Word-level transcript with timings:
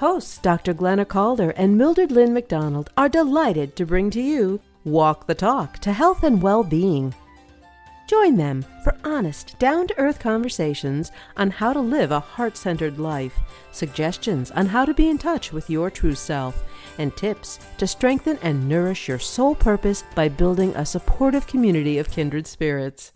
Hosts 0.00 0.38
Dr. 0.38 0.72
Glenna 0.72 1.04
Calder 1.04 1.50
and 1.58 1.76
Mildred 1.76 2.10
Lynn 2.10 2.32
McDonald 2.32 2.88
are 2.96 3.06
delighted 3.06 3.76
to 3.76 3.84
bring 3.84 4.08
to 4.12 4.22
you 4.22 4.58
Walk 4.82 5.26
the 5.26 5.34
Talk 5.34 5.78
to 5.80 5.92
Health 5.92 6.22
and 6.22 6.40
Well-Being. 6.40 7.14
Join 8.08 8.38
them 8.38 8.64
for 8.82 8.96
honest, 9.04 9.58
down 9.58 9.88
to 9.88 9.98
earth 9.98 10.18
conversations 10.18 11.12
on 11.36 11.50
how 11.50 11.74
to 11.74 11.80
live 11.80 12.12
a 12.12 12.20
heart 12.20 12.56
centered 12.56 12.98
life, 12.98 13.38
suggestions 13.72 14.50
on 14.52 14.64
how 14.64 14.86
to 14.86 14.94
be 14.94 15.10
in 15.10 15.18
touch 15.18 15.52
with 15.52 15.68
your 15.68 15.90
true 15.90 16.14
self, 16.14 16.64
and 16.96 17.14
tips 17.14 17.58
to 17.76 17.86
strengthen 17.86 18.38
and 18.40 18.66
nourish 18.66 19.06
your 19.06 19.18
soul 19.18 19.54
purpose 19.54 20.02
by 20.14 20.30
building 20.30 20.74
a 20.76 20.86
supportive 20.86 21.46
community 21.46 21.98
of 21.98 22.10
kindred 22.10 22.46
spirits. 22.46 23.12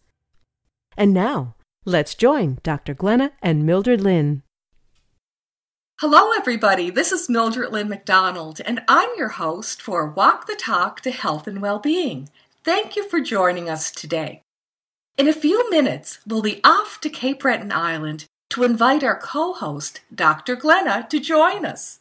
And 0.99 1.15
now, 1.15 1.55
let's 1.87 2.15
join 2.15 2.59
Dr. 2.63 2.93
Glenna 2.93 3.33
and 3.41 3.65
Mildred 3.65 4.03
Lynn. 4.03 4.43
Hello, 6.01 6.33
everybody. 6.37 6.91
This 6.91 7.13
is 7.13 7.29
Mildred 7.29 7.71
Lynn 7.71 7.89
McDonald, 7.89 8.61
and 8.67 8.83
I'm 8.89 9.11
your 9.17 9.29
host 9.29 9.81
for 9.81 10.05
Walk 10.05 10.49
the 10.49 10.57
Talk 10.57 11.01
to 11.03 11.13
Health 11.13 11.47
and 11.47 11.63
Well-Being. 11.63 12.31
Thank 12.65 12.97
you 12.97 13.09
for 13.09 13.21
joining 13.21 13.71
us 13.71 13.93
today. 13.93 14.43
In 15.17 15.29
a 15.29 15.33
few 15.33 15.71
minutes, 15.71 16.19
we'll 16.27 16.43
be 16.43 16.61
off 16.65 17.01
to 17.01 17.09
Cape 17.09 17.39
Breton 17.39 17.71
Island 17.71 18.25
to 18.51 18.65
invite 18.65 19.05
our 19.05 19.17
co-host, 19.17 20.01
Dr. 20.13 20.57
Glenna, 20.57 21.07
to 21.11 21.21
join 21.21 21.65
us. 21.65 22.01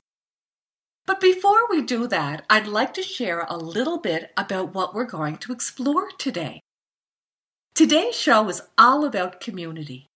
But 1.06 1.22
before 1.22 1.70
we 1.70 1.84
do 1.84 2.08
that, 2.08 2.46
I'd 2.50 2.66
like 2.66 2.96
to 2.96 3.04
share 3.04 3.46
a 3.48 3.58
little 3.58 4.00
bit 4.00 4.32
about 4.36 4.74
what 4.74 4.96
we're 4.96 5.06
going 5.06 5.38
to 5.38 5.54
explore 5.54 6.10
today. 6.18 6.62
Today's 7.76 8.16
show 8.16 8.50
is 8.50 8.64
all 8.76 9.06
about 9.06 9.40
community. 9.40 10.08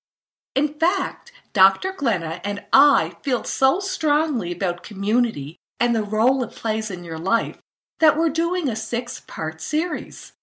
In 0.55 0.69
fact, 0.69 1.31
Dr. 1.53 1.93
Glenna 1.93 2.41
and 2.43 2.63
I 2.71 3.15
feel 3.23 3.43
so 3.43 3.79
strongly 3.79 4.51
about 4.51 4.83
community 4.83 5.57
and 5.79 5.95
the 5.95 6.03
role 6.03 6.43
it 6.43 6.51
plays 6.51 6.91
in 6.91 7.03
your 7.03 7.17
life 7.17 7.57
that 7.99 8.17
we're 8.17 8.29
doing 8.29 8.69
a 8.69 8.75
six 8.75 9.19
part 9.21 9.61
series. 9.61 10.33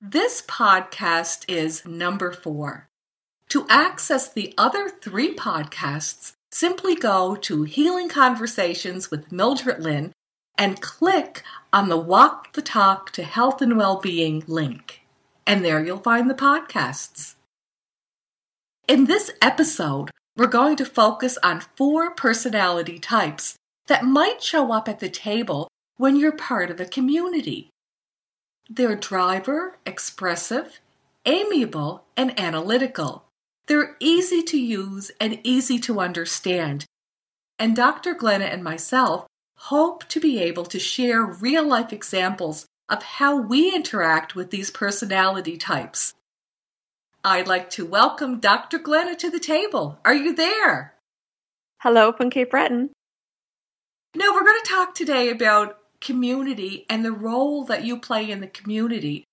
This 0.00 0.42
podcast 0.42 1.44
is 1.48 1.86
number 1.86 2.32
four. 2.32 2.88
To 3.50 3.66
access 3.68 4.28
the 4.28 4.52
other 4.58 4.88
three 4.88 5.34
podcasts, 5.34 6.32
simply 6.50 6.96
go 6.96 7.36
to 7.36 7.62
Healing 7.62 8.08
Conversations 8.08 9.10
with 9.10 9.32
Mildred 9.32 9.82
Lynn 9.82 10.12
and 10.58 10.80
click 10.80 11.42
on 11.72 11.88
the 11.88 11.96
Walk 11.96 12.52
the 12.54 12.62
Talk 12.62 13.12
to 13.12 13.22
Health 13.22 13.62
and 13.62 13.76
Wellbeing 13.76 14.42
link. 14.46 15.02
And 15.46 15.64
there 15.64 15.84
you'll 15.84 15.98
find 15.98 16.28
the 16.28 16.34
podcasts. 16.34 17.36
In 18.88 19.04
this 19.04 19.30
episode, 19.40 20.10
we're 20.36 20.46
going 20.46 20.76
to 20.76 20.84
focus 20.84 21.38
on 21.42 21.62
four 21.76 22.10
personality 22.10 22.98
types 22.98 23.56
that 23.86 24.04
might 24.04 24.42
show 24.42 24.70
up 24.72 24.88
at 24.88 25.00
the 25.00 25.08
table 25.08 25.68
when 25.96 26.16
you're 26.16 26.32
part 26.32 26.70
of 26.70 26.78
a 26.78 26.84
community. 26.84 27.70
They're 28.68 28.96
driver, 28.96 29.78
expressive, 29.86 30.80
amiable, 31.24 32.04
and 32.16 32.38
analytical. 32.38 33.24
They're 33.66 33.96
easy 33.98 34.42
to 34.42 34.60
use 34.60 35.10
and 35.20 35.40
easy 35.42 35.78
to 35.80 36.00
understand. 36.00 36.84
And 37.58 37.74
Dr. 37.74 38.12
Glenna 38.14 38.44
and 38.44 38.62
myself 38.62 39.26
hope 39.56 40.04
to 40.08 40.20
be 40.20 40.38
able 40.40 40.66
to 40.66 40.78
share 40.78 41.22
real 41.22 41.66
life 41.66 41.92
examples 41.92 42.66
of 42.88 43.02
how 43.02 43.36
we 43.40 43.74
interact 43.74 44.34
with 44.34 44.50
these 44.50 44.70
personality 44.70 45.56
types 45.56 46.12
I'd 47.26 47.48
like 47.48 47.70
to 47.70 47.84
welcome 47.84 48.38
Dr. 48.38 48.78
Glenna 48.78 49.16
to 49.16 49.28
the 49.28 49.40
table. 49.40 49.98
Are 50.04 50.14
you 50.14 50.32
there? 50.32 50.94
Hello 51.80 52.12
from 52.12 52.30
Cape 52.30 52.52
Breton. 52.52 52.90
Now, 54.14 54.32
we're 54.32 54.44
going 54.44 54.62
to 54.62 54.70
talk 54.70 54.94
today 54.94 55.30
about 55.30 55.76
community 56.00 56.86
and 56.88 57.04
the 57.04 57.10
role 57.10 57.64
that 57.64 57.84
you 57.84 57.98
play 57.98 58.30
in 58.30 58.40
the 58.40 58.46
community 58.46 59.24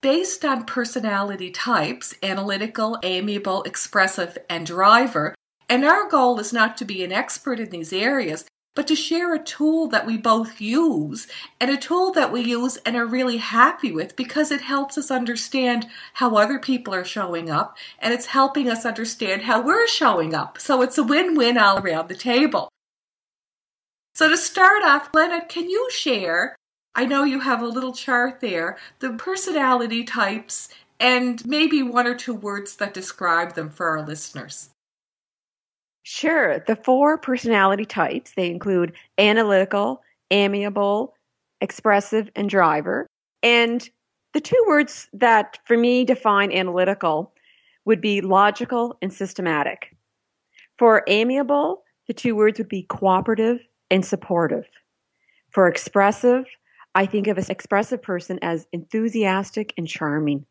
based 0.00 0.42
on 0.42 0.64
personality 0.64 1.50
types 1.50 2.14
analytical, 2.22 2.98
amiable, 3.02 3.62
expressive, 3.64 4.38
and 4.48 4.64
driver. 4.66 5.34
And 5.68 5.84
our 5.84 6.08
goal 6.08 6.40
is 6.40 6.50
not 6.50 6.78
to 6.78 6.86
be 6.86 7.04
an 7.04 7.12
expert 7.12 7.60
in 7.60 7.68
these 7.68 7.92
areas, 7.92 8.46
but 8.74 8.86
to 8.88 8.96
share 8.96 9.34
a 9.34 9.42
tool 9.42 9.86
that 9.88 10.06
we 10.06 10.16
both 10.16 10.60
use 10.60 11.26
and 11.60 11.70
a 11.70 11.76
tool 11.76 12.12
that 12.12 12.32
we 12.32 12.40
use 12.40 12.76
and 12.78 12.96
are 12.96 13.06
really 13.06 13.36
happy 13.36 13.92
with 13.92 14.16
because 14.16 14.50
it 14.50 14.60
helps 14.60 14.98
us 14.98 15.10
understand 15.10 15.86
how 16.14 16.36
other 16.36 16.58
people 16.58 16.94
are 16.94 17.04
showing 17.04 17.50
up 17.50 17.76
and 18.00 18.12
it's 18.12 18.26
helping 18.26 18.68
us 18.68 18.84
understand 18.84 19.42
how 19.42 19.62
we're 19.62 19.86
showing 19.86 20.34
up. 20.34 20.58
So 20.58 20.82
it's 20.82 20.98
a 20.98 21.04
win 21.04 21.36
win 21.36 21.56
all 21.56 21.78
around 21.78 22.08
the 22.08 22.14
table. 22.14 22.68
So 24.14 24.28
to 24.28 24.36
start 24.36 24.84
off, 24.84 25.12
Glenna, 25.12 25.44
can 25.46 25.68
you 25.68 25.88
share? 25.90 26.54
I 26.94 27.04
know 27.04 27.24
you 27.24 27.40
have 27.40 27.62
a 27.62 27.66
little 27.66 27.92
chart 27.92 28.40
there, 28.40 28.78
the 29.00 29.14
personality 29.14 30.04
types 30.04 30.68
and 31.00 31.44
maybe 31.44 31.82
one 31.82 32.06
or 32.06 32.14
two 32.14 32.34
words 32.34 32.76
that 32.76 32.94
describe 32.94 33.54
them 33.54 33.68
for 33.68 33.88
our 33.88 34.06
listeners. 34.06 34.70
Sure. 36.04 36.60
The 36.60 36.76
four 36.76 37.18
personality 37.18 37.86
types, 37.86 38.32
they 38.36 38.50
include 38.50 38.92
analytical, 39.18 40.02
amiable, 40.30 41.14
expressive, 41.60 42.30
and 42.36 42.48
driver. 42.48 43.06
And 43.42 43.88
the 44.34 44.40
two 44.40 44.62
words 44.68 45.08
that 45.14 45.58
for 45.64 45.76
me 45.76 46.04
define 46.04 46.52
analytical 46.52 47.32
would 47.86 48.00
be 48.00 48.20
logical 48.20 48.96
and 49.00 49.12
systematic. 49.12 49.96
For 50.78 51.04
amiable, 51.06 51.84
the 52.06 52.14
two 52.14 52.36
words 52.36 52.58
would 52.58 52.68
be 52.68 52.82
cooperative 52.82 53.60
and 53.90 54.04
supportive. 54.04 54.66
For 55.50 55.68
expressive, 55.68 56.44
I 56.94 57.06
think 57.06 57.28
of 57.28 57.38
an 57.38 57.46
expressive 57.48 58.02
person 58.02 58.38
as 58.42 58.66
enthusiastic 58.72 59.72
and 59.78 59.88
charming. 59.88 60.44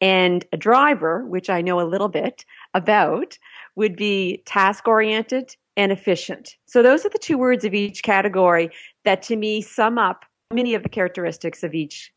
And 0.00 0.44
a 0.52 0.56
driver, 0.56 1.26
which 1.26 1.50
I 1.50 1.60
know 1.60 1.80
a 1.80 1.82
little 1.88 2.08
bit 2.08 2.46
about, 2.72 3.38
would 3.80 3.96
be 3.96 4.42
task 4.44 4.86
oriented 4.86 5.56
and 5.78 5.90
efficient. 5.90 6.54
So 6.66 6.82
those 6.82 7.06
are 7.06 7.08
the 7.08 7.18
two 7.18 7.38
words 7.38 7.64
of 7.64 7.72
each 7.72 8.02
category 8.02 8.70
that 9.06 9.22
to 9.22 9.36
me 9.36 9.62
sum 9.62 9.96
up 9.96 10.26
many 10.52 10.74
of 10.74 10.82
the 10.82 10.90
characteristics 10.90 11.62
of 11.62 11.72
each. 11.72 12.12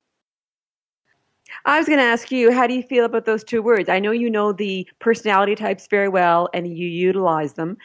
I 1.63 1.77
was 1.77 1.87
going 1.87 1.99
to 1.99 2.03
ask 2.03 2.31
you, 2.31 2.51
how 2.51 2.67
do 2.67 2.73
you 2.73 2.83
feel 2.83 3.05
about 3.05 3.23
those 3.23 3.45
two 3.45 3.61
words? 3.61 3.87
I 3.87 3.99
know 3.99 4.11
you 4.11 4.29
know 4.29 4.51
the 4.51 4.85
personality 4.99 5.55
types 5.55 5.87
very 5.87 6.09
well 6.09 6.49
and 6.53 6.67
you 6.67 6.85
utilize 6.85 7.53
them 7.53 7.77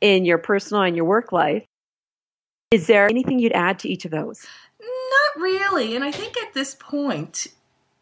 in 0.00 0.24
your 0.24 0.38
personal 0.38 0.84
and 0.84 0.94
your 0.94 1.04
work 1.04 1.32
life. 1.32 1.64
Is 2.70 2.86
there 2.86 3.08
anything 3.10 3.40
you'd 3.40 3.52
add 3.52 3.80
to 3.80 3.88
each 3.88 4.04
of 4.04 4.12
those? 4.12 4.46
Not 4.80 5.42
really. 5.42 5.96
And 5.96 6.04
I 6.04 6.12
think 6.12 6.36
at 6.36 6.54
this 6.54 6.76
point, 6.78 7.48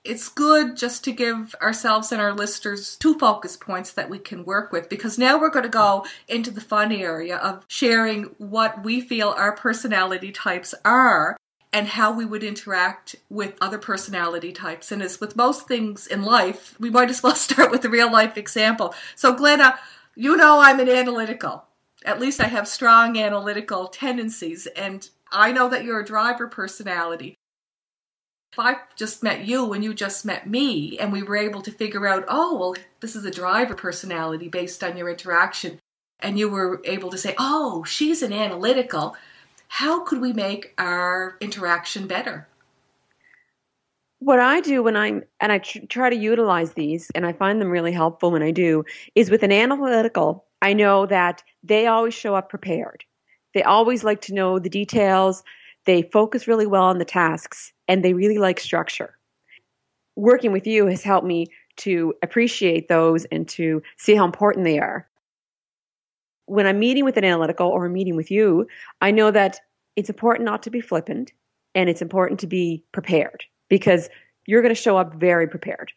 it's 0.04 0.28
good 0.28 0.76
just 0.76 1.04
to 1.04 1.12
give 1.12 1.54
ourselves 1.62 2.10
and 2.10 2.20
our 2.20 2.32
listeners 2.32 2.96
two 2.96 3.18
focus 3.18 3.56
points 3.56 3.92
that 3.92 4.10
we 4.10 4.18
can 4.18 4.44
work 4.44 4.72
with 4.72 4.88
because 4.88 5.18
now 5.18 5.38
we're 5.38 5.50
going 5.50 5.62
to 5.62 5.68
go 5.68 6.04
into 6.28 6.50
the 6.50 6.60
fun 6.60 6.90
area 6.90 7.36
of 7.36 7.64
sharing 7.68 8.24
what 8.38 8.82
we 8.82 9.00
feel 9.00 9.28
our 9.30 9.52
personality 9.52 10.32
types 10.32 10.74
are 10.84 11.36
and 11.72 11.86
how 11.86 12.12
we 12.12 12.24
would 12.24 12.42
interact 12.42 13.16
with 13.30 13.56
other 13.60 13.78
personality 13.78 14.52
types. 14.52 14.92
And 14.92 15.02
as 15.02 15.20
with 15.20 15.36
most 15.36 15.66
things 15.68 16.06
in 16.06 16.22
life, 16.22 16.78
we 16.78 16.90
might 16.90 17.08
as 17.08 17.22
well 17.22 17.34
start 17.36 17.70
with 17.70 17.84
a 17.84 17.88
real 17.88 18.10
life 18.10 18.36
example. 18.36 18.94
So, 19.14 19.34
Glenna, 19.34 19.78
you 20.14 20.36
know 20.36 20.58
I'm 20.58 20.80
an 20.80 20.88
analytical. 20.88 21.64
At 22.04 22.20
least 22.20 22.40
I 22.40 22.48
have 22.48 22.68
strong 22.68 23.16
analytical 23.16 23.86
tendencies. 23.86 24.66
And 24.66 25.08
I 25.30 25.52
know 25.52 25.68
that 25.68 25.84
you're 25.84 26.00
a 26.00 26.04
driver 26.04 26.48
personality 26.48 27.38
if 28.52 28.58
I 28.58 28.76
just 28.96 29.22
met 29.22 29.46
you 29.46 29.72
and 29.72 29.82
you 29.82 29.94
just 29.94 30.26
met 30.26 30.46
me 30.46 30.98
and 30.98 31.10
we 31.10 31.22
were 31.22 31.36
able 31.36 31.62
to 31.62 31.70
figure 31.70 32.06
out, 32.06 32.24
oh, 32.28 32.58
well, 32.58 32.74
this 33.00 33.16
is 33.16 33.24
a 33.24 33.30
driver 33.30 33.74
personality 33.74 34.48
based 34.48 34.84
on 34.84 34.96
your 34.96 35.08
interaction, 35.08 35.78
and 36.20 36.38
you 36.38 36.50
were 36.50 36.82
able 36.84 37.10
to 37.10 37.18
say, 37.18 37.34
oh, 37.38 37.82
she's 37.84 38.22
an 38.22 38.32
analytical, 38.32 39.16
how 39.68 40.04
could 40.04 40.20
we 40.20 40.34
make 40.34 40.74
our 40.76 41.38
interaction 41.40 42.06
better? 42.06 42.46
What 44.18 44.38
I 44.38 44.60
do 44.60 44.82
when 44.82 44.96
I'm, 44.96 45.24
and 45.40 45.50
I 45.50 45.58
tr- 45.58 45.86
try 45.88 46.10
to 46.10 46.16
utilize 46.16 46.74
these, 46.74 47.10
and 47.14 47.24
I 47.24 47.32
find 47.32 47.58
them 47.58 47.70
really 47.70 47.92
helpful 47.92 48.30
when 48.30 48.42
I 48.42 48.50
do, 48.50 48.84
is 49.14 49.30
with 49.30 49.42
an 49.42 49.50
analytical, 49.50 50.44
I 50.60 50.74
know 50.74 51.06
that 51.06 51.42
they 51.64 51.86
always 51.86 52.12
show 52.12 52.34
up 52.34 52.50
prepared. 52.50 53.02
They 53.54 53.62
always 53.62 54.04
like 54.04 54.20
to 54.22 54.34
know 54.34 54.58
the 54.58 54.68
details. 54.68 55.42
They 55.86 56.02
focus 56.02 56.46
really 56.46 56.66
well 56.66 56.84
on 56.84 56.98
the 56.98 57.04
tasks 57.06 57.71
and 57.92 58.02
they 58.02 58.14
really 58.14 58.38
like 58.38 58.58
structure. 58.58 59.18
Working 60.16 60.50
with 60.50 60.66
you 60.66 60.86
has 60.86 61.02
helped 61.02 61.26
me 61.26 61.48
to 61.76 62.14
appreciate 62.22 62.88
those 62.88 63.26
and 63.26 63.46
to 63.48 63.82
see 63.98 64.14
how 64.14 64.24
important 64.24 64.64
they 64.64 64.78
are. 64.78 65.06
When 66.46 66.66
I'm 66.66 66.78
meeting 66.78 67.04
with 67.04 67.18
an 67.18 67.24
analytical 67.24 67.68
or 67.68 67.84
a 67.84 67.90
meeting 67.90 68.16
with 68.16 68.30
you, 68.30 68.66
I 69.02 69.10
know 69.10 69.30
that 69.30 69.60
it's 69.94 70.08
important 70.08 70.46
not 70.46 70.62
to 70.62 70.70
be 70.70 70.80
flippant 70.80 71.32
and 71.74 71.90
it's 71.90 72.00
important 72.00 72.40
to 72.40 72.46
be 72.46 72.82
prepared 72.92 73.44
because 73.68 74.08
you're 74.46 74.62
going 74.62 74.74
to 74.74 74.80
show 74.80 74.96
up 74.96 75.12
very 75.12 75.46
prepared. 75.46 75.92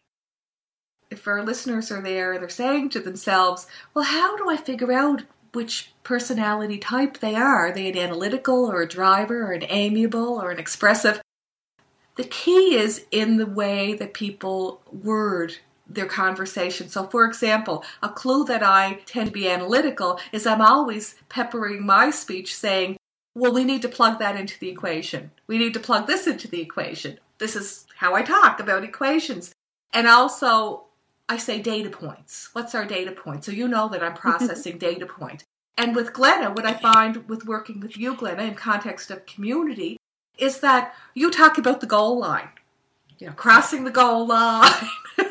If 1.12 1.26
our 1.30 1.44
listeners 1.44 1.92
are 1.92 2.02
there, 2.02 2.38
they're 2.40 2.50
saying 2.50 2.90
to 2.90 3.00
themselves, 3.00 3.68
well, 3.94 4.04
how 4.04 4.36
do 4.36 4.50
I 4.50 4.58
figure 4.58 4.92
out 4.92 5.24
which 5.56 5.94
personality 6.04 6.78
type 6.78 7.20
they 7.20 7.34
are. 7.34 7.68
Are 7.68 7.72
they 7.72 7.90
an 7.90 7.98
analytical 7.98 8.70
or 8.70 8.82
a 8.82 8.88
driver 8.88 9.48
or 9.48 9.54
an 9.54 9.64
amiable 9.70 10.42
or 10.42 10.52
an 10.52 10.60
expressive? 10.60 11.22
The 12.16 12.24
key 12.24 12.76
is 12.76 13.06
in 13.12 13.38
the 13.38 13.46
way 13.46 13.94
that 13.96 14.14
people 14.14 14.82
word 14.92 15.58
their 15.88 16.06
conversation. 16.06 16.90
So, 16.90 17.06
for 17.06 17.26
example, 17.26 17.84
a 18.02 18.10
clue 18.10 18.46
that 18.46 18.64
I 18.64 19.00
tend 19.06 19.28
to 19.28 19.34
be 19.34 19.50
analytical 19.50 20.20
is 20.32 20.48
I'm 20.48 20.62
always 20.62 21.16
peppering 21.30 21.86
my 21.86 22.10
speech 22.10 22.56
saying, 22.56 22.98
well, 23.36 23.54
we 23.54 23.66
need 23.66 23.82
to 23.82 23.90
plug 23.90 24.20
that 24.20 24.38
into 24.38 24.58
the 24.60 24.70
equation. 24.70 25.32
We 25.48 25.58
need 25.58 25.74
to 25.74 25.80
plug 25.80 26.08
this 26.08 26.26
into 26.26 26.48
the 26.48 26.62
equation. 26.62 27.20
This 27.38 27.56
is 27.56 27.86
how 27.98 28.16
I 28.16 28.22
talk 28.24 28.60
about 28.60 28.86
equations. 28.86 29.54
And 29.94 30.08
also, 30.08 30.86
I 31.28 31.38
say 31.38 31.62
data 31.62 31.90
points. 31.90 32.50
What's 32.54 32.76
our 32.76 32.86
data 32.86 33.12
point? 33.12 33.44
So 33.44 33.52
you 33.52 33.68
know 33.68 33.90
that 33.90 34.04
I'm 34.04 34.14
processing 34.26 34.78
data 34.78 35.06
point. 35.06 35.44
And 35.78 35.96
with 35.96 36.14
Glenna, 36.14 36.52
what 36.52 36.66
I 36.66 36.74
find 36.74 37.28
with 37.28 37.46
working 37.46 37.82
with 37.82 37.98
you, 37.98 38.16
Glenna, 38.16 38.44
in 38.44 38.56
context 38.56 39.12
of 39.12 39.26
community, 39.26 39.98
is 40.38 40.60
that 40.60 40.94
you 41.14 41.32
talk 41.32 41.58
about 41.58 41.82
the 41.82 41.88
goal 41.88 42.20
line. 42.20 42.50
You 43.20 43.28
know, 43.28 43.34
crossing 43.34 43.86
the 43.86 43.92
goal 43.92 44.28
line. 44.28 44.72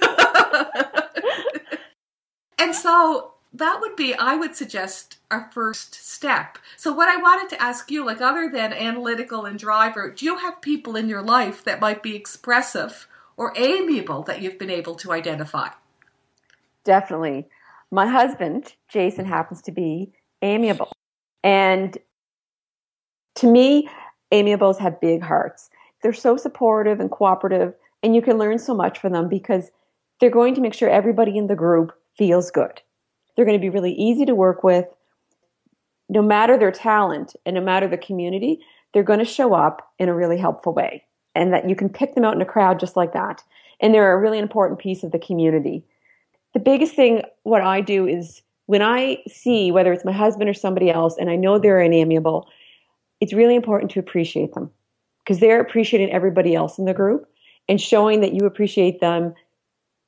and 2.58 2.74
so 2.74 3.34
that 3.54 3.78
would 3.80 3.94
be, 3.94 4.14
I 4.14 4.36
would 4.36 4.56
suggest, 4.56 5.18
our 5.30 5.50
first 5.52 5.94
step. 5.94 6.58
So, 6.76 6.92
what 6.92 7.08
I 7.08 7.16
wanted 7.20 7.48
to 7.50 7.62
ask 7.62 7.90
you, 7.90 8.04
like, 8.04 8.20
other 8.20 8.50
than 8.52 8.72
analytical 8.72 9.44
and 9.44 9.58
driver, 9.58 10.10
do 10.10 10.24
you 10.24 10.38
have 10.38 10.60
people 10.60 10.96
in 10.96 11.08
your 11.08 11.22
life 11.22 11.62
that 11.64 11.80
might 11.80 12.02
be 12.02 12.16
expressive 12.16 13.06
or 13.36 13.52
amiable 13.56 14.22
that 14.24 14.42
you've 14.42 14.58
been 14.58 14.70
able 14.70 14.96
to 14.96 15.12
identify? 15.12 15.68
Definitely. 16.84 17.46
My 17.90 18.06
husband, 18.06 18.74
Jason, 18.88 19.24
happens 19.24 19.62
to 19.62 19.72
be 19.72 20.12
amiable. 20.42 20.92
And 21.44 21.96
to 23.36 23.46
me, 23.46 23.88
amiables 24.34 24.78
have 24.78 25.00
big 25.00 25.22
hearts. 25.22 25.70
They're 26.02 26.12
so 26.12 26.36
supportive 26.36 27.00
and 27.00 27.10
cooperative, 27.10 27.74
and 28.02 28.14
you 28.14 28.20
can 28.20 28.36
learn 28.36 28.58
so 28.58 28.74
much 28.74 28.98
from 28.98 29.12
them 29.12 29.28
because 29.28 29.70
they're 30.20 30.30
going 30.30 30.54
to 30.54 30.60
make 30.60 30.74
sure 30.74 30.88
everybody 30.88 31.36
in 31.38 31.46
the 31.46 31.56
group 31.56 31.92
feels 32.18 32.50
good. 32.50 32.82
They're 33.34 33.44
going 33.44 33.58
to 33.58 33.62
be 33.62 33.70
really 33.70 33.92
easy 33.92 34.24
to 34.26 34.34
work 34.34 34.62
with. 34.62 34.86
No 36.08 36.22
matter 36.22 36.58
their 36.58 36.70
talent 36.70 37.34
and 37.46 37.54
no 37.54 37.62
matter 37.62 37.88
the 37.88 37.96
community, 37.96 38.60
they're 38.92 39.02
going 39.02 39.18
to 39.18 39.24
show 39.24 39.54
up 39.54 39.92
in 39.98 40.08
a 40.08 40.14
really 40.14 40.36
helpful 40.36 40.74
way. 40.74 41.04
And 41.34 41.52
that 41.52 41.68
you 41.68 41.74
can 41.74 41.88
pick 41.88 42.14
them 42.14 42.24
out 42.24 42.34
in 42.34 42.42
a 42.42 42.46
crowd 42.46 42.78
just 42.78 42.96
like 42.96 43.12
that. 43.12 43.42
And 43.80 43.92
they're 43.92 44.12
a 44.12 44.20
really 44.20 44.38
important 44.38 44.78
piece 44.78 45.02
of 45.02 45.10
the 45.10 45.18
community. 45.18 45.84
The 46.52 46.60
biggest 46.60 46.94
thing, 46.94 47.22
what 47.42 47.62
I 47.62 47.80
do 47.80 48.06
is 48.06 48.42
when 48.66 48.82
I 48.82 49.18
see 49.26 49.72
whether 49.72 49.92
it's 49.92 50.04
my 50.04 50.12
husband 50.12 50.48
or 50.48 50.54
somebody 50.54 50.90
else, 50.90 51.16
and 51.18 51.28
I 51.28 51.36
know 51.36 51.58
they're 51.58 51.80
an 51.80 51.92
amiable, 51.92 52.48
it's 53.24 53.32
really 53.32 53.54
important 53.54 53.90
to 53.90 53.98
appreciate 53.98 54.52
them 54.52 54.70
because 55.24 55.40
they're 55.40 55.58
appreciating 55.58 56.12
everybody 56.12 56.54
else 56.54 56.78
in 56.78 56.84
the 56.84 56.92
group 56.92 57.26
and 57.70 57.80
showing 57.80 58.20
that 58.20 58.34
you 58.34 58.44
appreciate 58.44 59.00
them. 59.00 59.32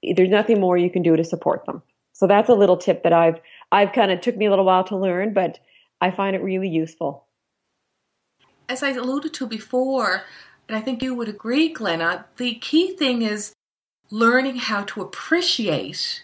There's 0.02 0.28
nothing 0.28 0.60
more 0.60 0.76
you 0.76 0.90
can 0.90 1.00
do 1.00 1.16
to 1.16 1.24
support 1.24 1.64
them. 1.64 1.82
So 2.12 2.26
that's 2.26 2.50
a 2.50 2.54
little 2.54 2.76
tip 2.76 3.02
that 3.04 3.14
I've 3.14 3.40
I've 3.72 3.94
kind 3.94 4.10
of 4.10 4.20
took 4.20 4.36
me 4.36 4.44
a 4.44 4.50
little 4.50 4.66
while 4.66 4.84
to 4.84 4.98
learn, 4.98 5.32
but 5.32 5.58
I 6.02 6.10
find 6.10 6.36
it 6.36 6.42
really 6.42 6.68
useful. 6.68 7.24
As 8.68 8.82
I 8.82 8.90
alluded 8.90 9.32
to 9.32 9.46
before, 9.46 10.24
and 10.68 10.76
I 10.76 10.82
think 10.82 11.02
you 11.02 11.14
would 11.14 11.28
agree, 11.28 11.70
Glenna, 11.70 12.26
the 12.36 12.56
key 12.56 12.94
thing 12.96 13.22
is 13.22 13.54
learning 14.10 14.56
how 14.56 14.82
to 14.82 15.00
appreciate 15.00 16.22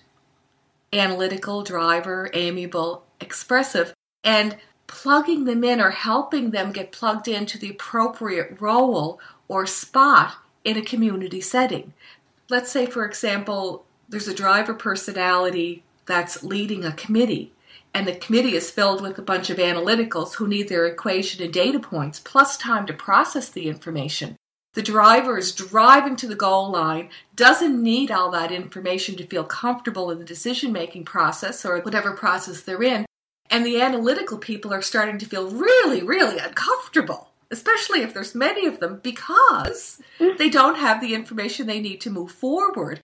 analytical, 0.92 1.62
driver, 1.62 2.30
amiable, 2.34 3.06
expressive, 3.18 3.94
and 4.22 4.58
plugging 4.92 5.44
them 5.44 5.64
in 5.64 5.80
or 5.80 5.90
helping 5.90 6.50
them 6.50 6.70
get 6.70 6.92
plugged 6.92 7.26
into 7.26 7.58
the 7.58 7.70
appropriate 7.70 8.60
role 8.60 9.18
or 9.48 9.66
spot 9.66 10.34
in 10.64 10.76
a 10.76 10.82
community 10.82 11.40
setting. 11.40 11.94
Let's 12.50 12.70
say, 12.70 12.84
for 12.84 13.06
example, 13.06 13.86
there's 14.08 14.28
a 14.28 14.34
driver 14.34 14.74
personality 14.74 15.82
that's 16.04 16.44
leading 16.44 16.84
a 16.84 16.92
committee 16.92 17.52
and 17.94 18.06
the 18.06 18.14
committee 18.14 18.54
is 18.54 18.70
filled 18.70 19.00
with 19.00 19.18
a 19.18 19.22
bunch 19.22 19.48
of 19.48 19.56
analyticals 19.56 20.34
who 20.34 20.46
need 20.46 20.68
their 20.68 20.86
equation 20.86 21.42
and 21.42 21.52
data 21.52 21.80
points 21.80 22.20
plus 22.20 22.58
time 22.58 22.86
to 22.86 22.92
process 22.92 23.48
the 23.48 23.68
information. 23.68 24.36
The 24.74 24.82
driver 24.82 25.36
is 25.38 25.52
driving 25.52 26.16
to 26.16 26.28
the 26.28 26.34
goal 26.34 26.70
line, 26.70 27.10
doesn't 27.34 27.82
need 27.82 28.10
all 28.10 28.30
that 28.30 28.52
information 28.52 29.16
to 29.16 29.26
feel 29.26 29.44
comfortable 29.44 30.10
in 30.10 30.18
the 30.18 30.24
decision 30.24 30.72
making 30.72 31.04
process 31.04 31.64
or 31.64 31.80
whatever 31.80 32.12
process 32.12 32.62
they're 32.62 32.82
in. 32.82 33.04
And 33.52 33.66
the 33.66 33.82
analytical 33.82 34.38
people 34.38 34.72
are 34.72 34.80
starting 34.80 35.18
to 35.18 35.26
feel 35.26 35.50
really, 35.50 36.02
really 36.02 36.38
uncomfortable, 36.38 37.28
especially 37.50 38.00
if 38.00 38.14
there's 38.14 38.34
many 38.34 38.66
of 38.66 38.80
them, 38.80 39.00
because 39.02 40.00
mm. 40.18 40.38
they 40.38 40.48
don't 40.48 40.78
have 40.78 41.02
the 41.02 41.14
information 41.14 41.66
they 41.66 41.78
need 41.78 42.00
to 42.00 42.10
move 42.10 42.32
forward. 42.32 43.00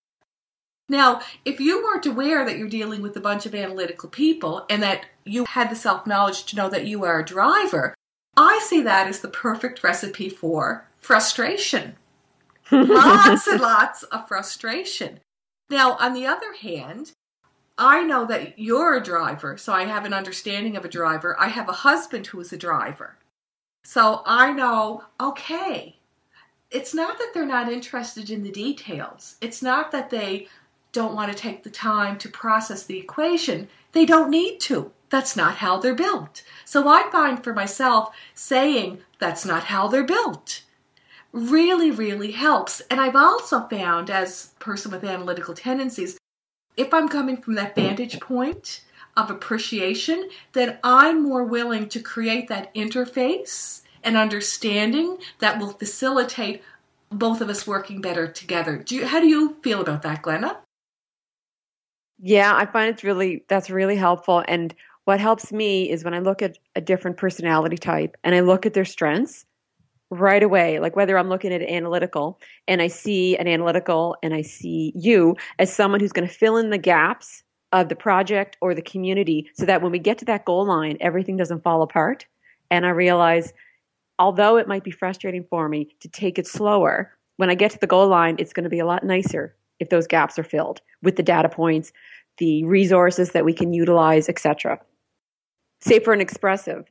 Now, 0.89 1.21
if 1.45 1.61
you 1.61 1.85
weren't 1.85 2.07
aware 2.07 2.47
that 2.47 2.57
you're 2.57 2.67
dealing 2.67 3.03
with 3.03 3.15
a 3.15 3.21
bunch 3.21 3.45
of 3.45 3.55
analytical 3.55 4.09
people 4.09 4.65
and 4.71 4.83
that 4.83 5.05
you 5.27 5.45
had 5.45 5.71
the 5.71 5.77
self 5.77 6.07
knowledge 6.07 6.45
to 6.45 6.57
know 6.57 6.71
that 6.71 6.87
you 6.87 7.05
are 7.05 7.21
a 7.21 7.25
driver, 7.25 7.95
I 8.35 8.59
see 8.65 8.81
that 8.81 9.07
as 9.07 9.21
the 9.21 9.29
perfect 9.29 9.85
recipe 9.85 10.31
for 10.31 10.89
frustration. 10.99 11.97
lots 12.73 13.47
and 13.47 13.61
lots 13.61 14.03
of 14.05 14.27
frustration. 14.29 15.21
Now, 15.69 15.97
on 15.97 16.15
the 16.15 16.27
other 16.27 16.55
hand, 16.55 17.13
I 17.79 18.03
know 18.03 18.27
that 18.27 18.59
you're 18.59 18.97
a 18.97 19.03
driver, 19.03 19.57
so 19.57 19.73
I 19.73 19.85
have 19.85 20.05
an 20.05 20.13
understanding 20.13 20.77
of 20.77 20.85
a 20.85 20.89
driver. 20.89 21.37
I 21.39 21.49
have 21.49 21.69
a 21.69 21.73
husband 21.73 22.27
who 22.27 22.41
is 22.41 22.53
a 22.53 22.59
driver. 22.59 23.17
So 23.85 24.23
I 24.27 24.53
know, 24.53 25.05
okay, 25.21 25.97
it's 26.71 26.93
not 26.93 27.17
that 27.19 27.31
they're 27.33 27.47
not 27.47 27.73
interested 27.73 28.31
in 28.31 28.43
the 28.43 28.51
details. 28.51 29.37
It's 29.41 29.63
not 29.63 29.93
that 29.93 30.11
they 30.11 30.49
don't 30.93 31.15
want 31.15 31.31
to 31.31 31.39
take 31.39 31.63
the 31.63 31.71
time 31.71 32.19
to 32.19 32.29
process 32.29 32.85
the 32.85 32.99
equation, 32.99 33.69
they 33.93 34.05
don't 34.05 34.31
need 34.31 34.59
to. 34.61 34.91
That's 35.11 35.37
not 35.37 35.57
how 35.57 35.79
they're 35.79 35.95
built. 35.95 36.43
So 36.65 36.89
I 36.89 37.09
find 37.11 37.43
for 37.43 37.55
myself 37.55 38.15
saying 38.35 38.99
that's 39.19 39.47
not 39.47 39.65
how 39.65 39.89
they're 39.89 40.05
built 40.05 40.63
really, 41.33 41.91
really 41.91 42.33
helps. 42.33 42.81
And 42.91 43.01
I've 43.01 43.17
also 43.17 43.61
found, 43.69 44.11
as 44.11 44.53
a 44.57 44.65
person 44.65 44.91
with 44.91 45.05
analytical 45.05 45.55
tendencies, 45.55 46.18
if 46.79 46.95
I'm 46.95 47.09
coming 47.09 47.37
from 47.37 47.55
that 47.55 47.75
vantage 47.75 48.19
point 48.21 48.83
of 49.17 49.31
appreciation, 49.31 50.31
then 50.53 50.79
I'm 50.85 51.23
more 51.23 51.45
willing 51.45 51.89
to 51.89 52.01
create 52.01 52.49
that 52.49 52.73
interface 52.75 53.83
and 54.05 54.17
understanding 54.17 55.19
that 55.41 55.59
will 55.59 55.73
facilitate 55.73 56.63
both 57.11 57.41
of 57.41 57.51
us 57.51 57.67
working 57.67 58.01
better 58.01 58.29
together. 58.29 58.79
Do 58.79 58.95
you, 58.95 59.07
how 59.07 59.21
do 59.21 59.27
you 59.27 59.57
feel 59.63 59.81
about 59.81 60.03
that, 60.03 60.23
Glenna? 60.23 60.61
Yeah, 62.21 62.55
I 62.55 62.67
find 62.67 62.91
it's 62.91 63.05
really 63.05 63.45
that's 63.49 63.71
really 63.71 63.97
helpful. 63.97 64.45
And 64.47 64.75
what 65.05 65.21
helps 65.21 65.53
me 65.53 65.91
is 65.91 66.05
when 66.05 66.15
I 66.15 66.19
look 66.19 66.43
at 66.43 66.59
a 66.77 66.81
different 66.81 67.17
personality 67.17 67.77
type 67.77 68.17
and 68.23 68.35
I 68.35 68.41
look 68.41 68.67
at 68.67 68.75
their 68.75 68.85
strengths 68.85 69.47
right 70.11 70.43
away, 70.43 70.79
like 70.79 70.97
whether 70.97 71.19
I'm 71.19 71.29
looking 71.29 71.53
at 71.53 71.63
analytical 71.63 72.41
and 72.67 72.81
I 72.81 72.89
see 72.89 73.37
an 73.37 73.47
analytical 73.47 74.17
and 74.23 74.33
I 74.33 74.43
see 74.43 74.93
you 74.95 75.37
as 75.59 75.73
someone 75.73 76.01
who's 76.01 76.13
going 76.13 76.27
to 76.27 76.35
fill 76.35 76.57
in 76.57 76.71
the 76.71 76.79
gaps 76.79 77.43
of 77.73 77.89
the 77.89 77.97
project 77.97 78.57
or 78.61 78.75
the 78.75 78.83
community 78.83 79.51
so 79.55 79.67
that 79.67 79.83
when 79.83 79.93
we 79.93 79.99
get 79.99 80.19
to 80.19 80.25
that 80.25 80.45
goal 80.45 80.67
line, 80.67 80.97
everything 81.01 81.37
doesn't 81.37 81.63
fall 81.63 81.83
apart. 81.83 82.27
And 82.71 82.87
I 82.87 82.91
realize, 82.91 83.53
although 84.19 84.57
it 84.57 84.69
might 84.69 84.85
be 84.85 84.91
frustrating 84.91 85.45
for 85.51 85.69
me 85.69 85.95
to 86.01 86.09
take 86.09 86.39
it 86.39 86.47
slower, 86.47 87.13
when 87.37 87.51
I 87.51 87.55
get 87.55 87.71
to 87.73 87.79
the 87.79 87.87
goal 87.87 88.09
line, 88.09 88.37
it's 88.39 88.53
going 88.53 88.65
to 88.65 88.71
be 88.71 88.79
a 88.79 88.87
lot 88.87 89.05
nicer 89.05 89.55
if 89.79 89.91
those 89.91 90.07
gaps 90.07 90.39
are 90.39 90.45
filled 90.45 90.81
with 91.03 91.17
the 91.17 91.23
data 91.23 91.49
points, 91.49 91.93
the 92.39 92.65
resources 92.65 93.33
that 93.33 93.45
we 93.45 93.53
can 93.53 93.73
utilize, 93.73 94.29
etc. 94.29 94.81
Say 95.81 96.01
for 96.01 96.13
an 96.13 96.21
expressive, 96.21 96.91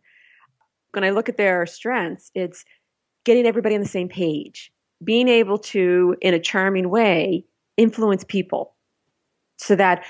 when 0.93 1.03
I 1.03 1.09
look 1.09 1.27
at 1.27 1.37
their 1.37 1.65
strengths, 1.65 2.31
it's 2.33 2.63
getting 3.27 3.45
everybody 3.45 3.75
on 3.75 3.81
the 3.81 3.87
same 3.87 4.07
page, 4.07 4.71
being 5.03 5.27
able 5.27 5.57
to, 5.57 6.15
in 6.21 6.33
a 6.33 6.39
charming 6.39 6.89
way, 6.89 7.43
influence 7.75 8.23
people 8.23 8.73
so 9.57 9.75
that 9.75 10.05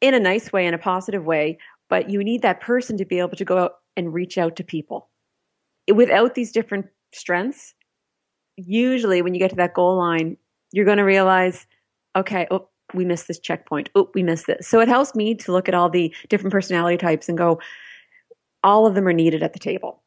in 0.00 0.14
a 0.14 0.18
nice 0.18 0.50
way, 0.50 0.66
in 0.66 0.72
a 0.72 0.78
positive 0.78 1.26
way, 1.26 1.58
but 1.90 2.08
you 2.08 2.24
need 2.24 2.40
that 2.40 2.62
person 2.62 2.96
to 2.96 3.04
be 3.04 3.18
able 3.18 3.36
to 3.36 3.44
go 3.44 3.58
out 3.58 3.72
and 3.98 4.14
reach 4.14 4.38
out 4.38 4.56
to 4.56 4.64
people. 4.64 5.10
Without 5.94 6.34
these 6.34 6.52
different 6.52 6.86
strengths, 7.12 7.74
usually 8.56 9.20
when 9.20 9.34
you 9.34 9.40
get 9.40 9.50
to 9.50 9.56
that 9.56 9.74
goal 9.74 9.98
line, 9.98 10.38
you're 10.72 10.86
going 10.86 10.96
to 10.98 11.04
realize 11.04 11.66
okay, 12.16 12.46
oh, 12.50 12.66
we 12.94 13.04
missed 13.04 13.28
this 13.28 13.40
checkpoint. 13.40 13.90
Oh, 13.94 14.08
we 14.14 14.22
missed 14.22 14.46
this. 14.46 14.66
So 14.68 14.80
it 14.80 14.88
helps 14.88 15.14
me 15.14 15.34
to 15.34 15.52
look 15.52 15.68
at 15.68 15.74
all 15.74 15.90
the 15.90 16.14
different 16.30 16.52
personality 16.52 16.96
types 16.96 17.28
and 17.28 17.36
go, 17.36 17.60
all 18.62 18.86
of 18.86 18.94
them 18.94 19.06
are 19.06 19.12
needed 19.12 19.42
at 19.42 19.52
the 19.52 19.58
table. 19.58 20.00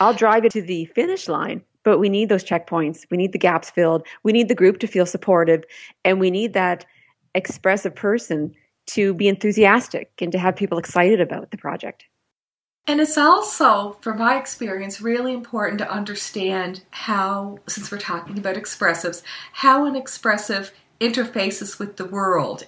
I'll 0.00 0.14
drive 0.14 0.44
it 0.44 0.52
to 0.52 0.62
the 0.62 0.86
finish 0.86 1.28
line, 1.28 1.62
but 1.84 1.98
we 1.98 2.08
need 2.08 2.28
those 2.28 2.44
checkpoints. 2.44 3.06
We 3.10 3.16
need 3.16 3.32
the 3.32 3.38
gaps 3.38 3.70
filled. 3.70 4.06
We 4.22 4.32
need 4.32 4.48
the 4.48 4.54
group 4.54 4.78
to 4.80 4.86
feel 4.86 5.06
supportive. 5.06 5.64
And 6.04 6.20
we 6.20 6.30
need 6.30 6.52
that 6.54 6.84
expressive 7.34 7.94
person 7.94 8.54
to 8.88 9.14
be 9.14 9.28
enthusiastic 9.28 10.10
and 10.20 10.32
to 10.32 10.38
have 10.38 10.56
people 10.56 10.78
excited 10.78 11.20
about 11.20 11.50
the 11.50 11.58
project. 11.58 12.04
And 12.86 13.00
it's 13.02 13.18
also, 13.18 13.98
from 14.00 14.18
my 14.18 14.38
experience, 14.38 15.02
really 15.02 15.34
important 15.34 15.78
to 15.80 15.90
understand 15.90 16.82
how, 16.90 17.58
since 17.68 17.92
we're 17.92 17.98
talking 17.98 18.38
about 18.38 18.56
expressives, 18.56 19.22
how 19.52 19.84
an 19.84 19.94
expressive 19.94 20.72
interfaces 20.98 21.78
with 21.78 21.96
the 21.96 22.06
world. 22.06 22.64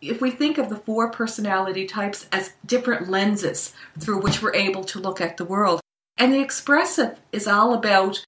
If 0.00 0.20
we 0.20 0.30
think 0.30 0.58
of 0.58 0.68
the 0.68 0.76
four 0.76 1.10
personality 1.10 1.86
types 1.86 2.28
as 2.30 2.52
different 2.64 3.10
lenses 3.10 3.74
through 3.98 4.20
which 4.20 4.40
we're 4.40 4.54
able 4.54 4.84
to 4.84 5.00
look 5.00 5.20
at 5.20 5.36
the 5.36 5.44
world, 5.44 5.80
and 6.20 6.32
the 6.32 6.40
expressive 6.40 7.18
is 7.32 7.48
all 7.48 7.74
about 7.74 8.24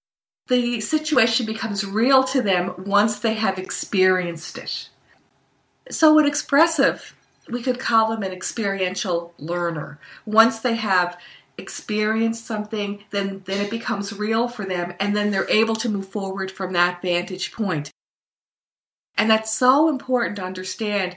the 0.48 0.80
situation 0.80 1.46
becomes 1.46 1.86
real 1.86 2.24
to 2.24 2.42
them 2.42 2.74
once 2.78 3.20
they 3.20 3.34
have 3.34 3.58
experienced 3.58 4.58
it. 4.58 4.88
So, 5.90 6.18
an 6.18 6.26
expressive 6.26 7.14
we 7.50 7.62
could 7.62 7.78
call 7.78 8.10
them 8.10 8.22
an 8.22 8.32
experiential 8.32 9.34
learner. 9.38 9.98
Once 10.24 10.60
they 10.60 10.76
have 10.76 11.18
experienced 11.58 12.46
something, 12.46 13.04
then, 13.10 13.42
then 13.44 13.64
it 13.64 13.70
becomes 13.70 14.12
real 14.12 14.48
for 14.48 14.64
them, 14.64 14.94
and 15.00 15.14
then 15.14 15.30
they're 15.30 15.50
able 15.50 15.76
to 15.76 15.88
move 15.88 16.08
forward 16.08 16.50
from 16.50 16.72
that 16.72 17.02
vantage 17.02 17.52
point. 17.52 17.90
And 19.16 19.28
that's 19.28 19.52
so 19.52 19.88
important 19.88 20.36
to 20.36 20.44
understand. 20.44 21.16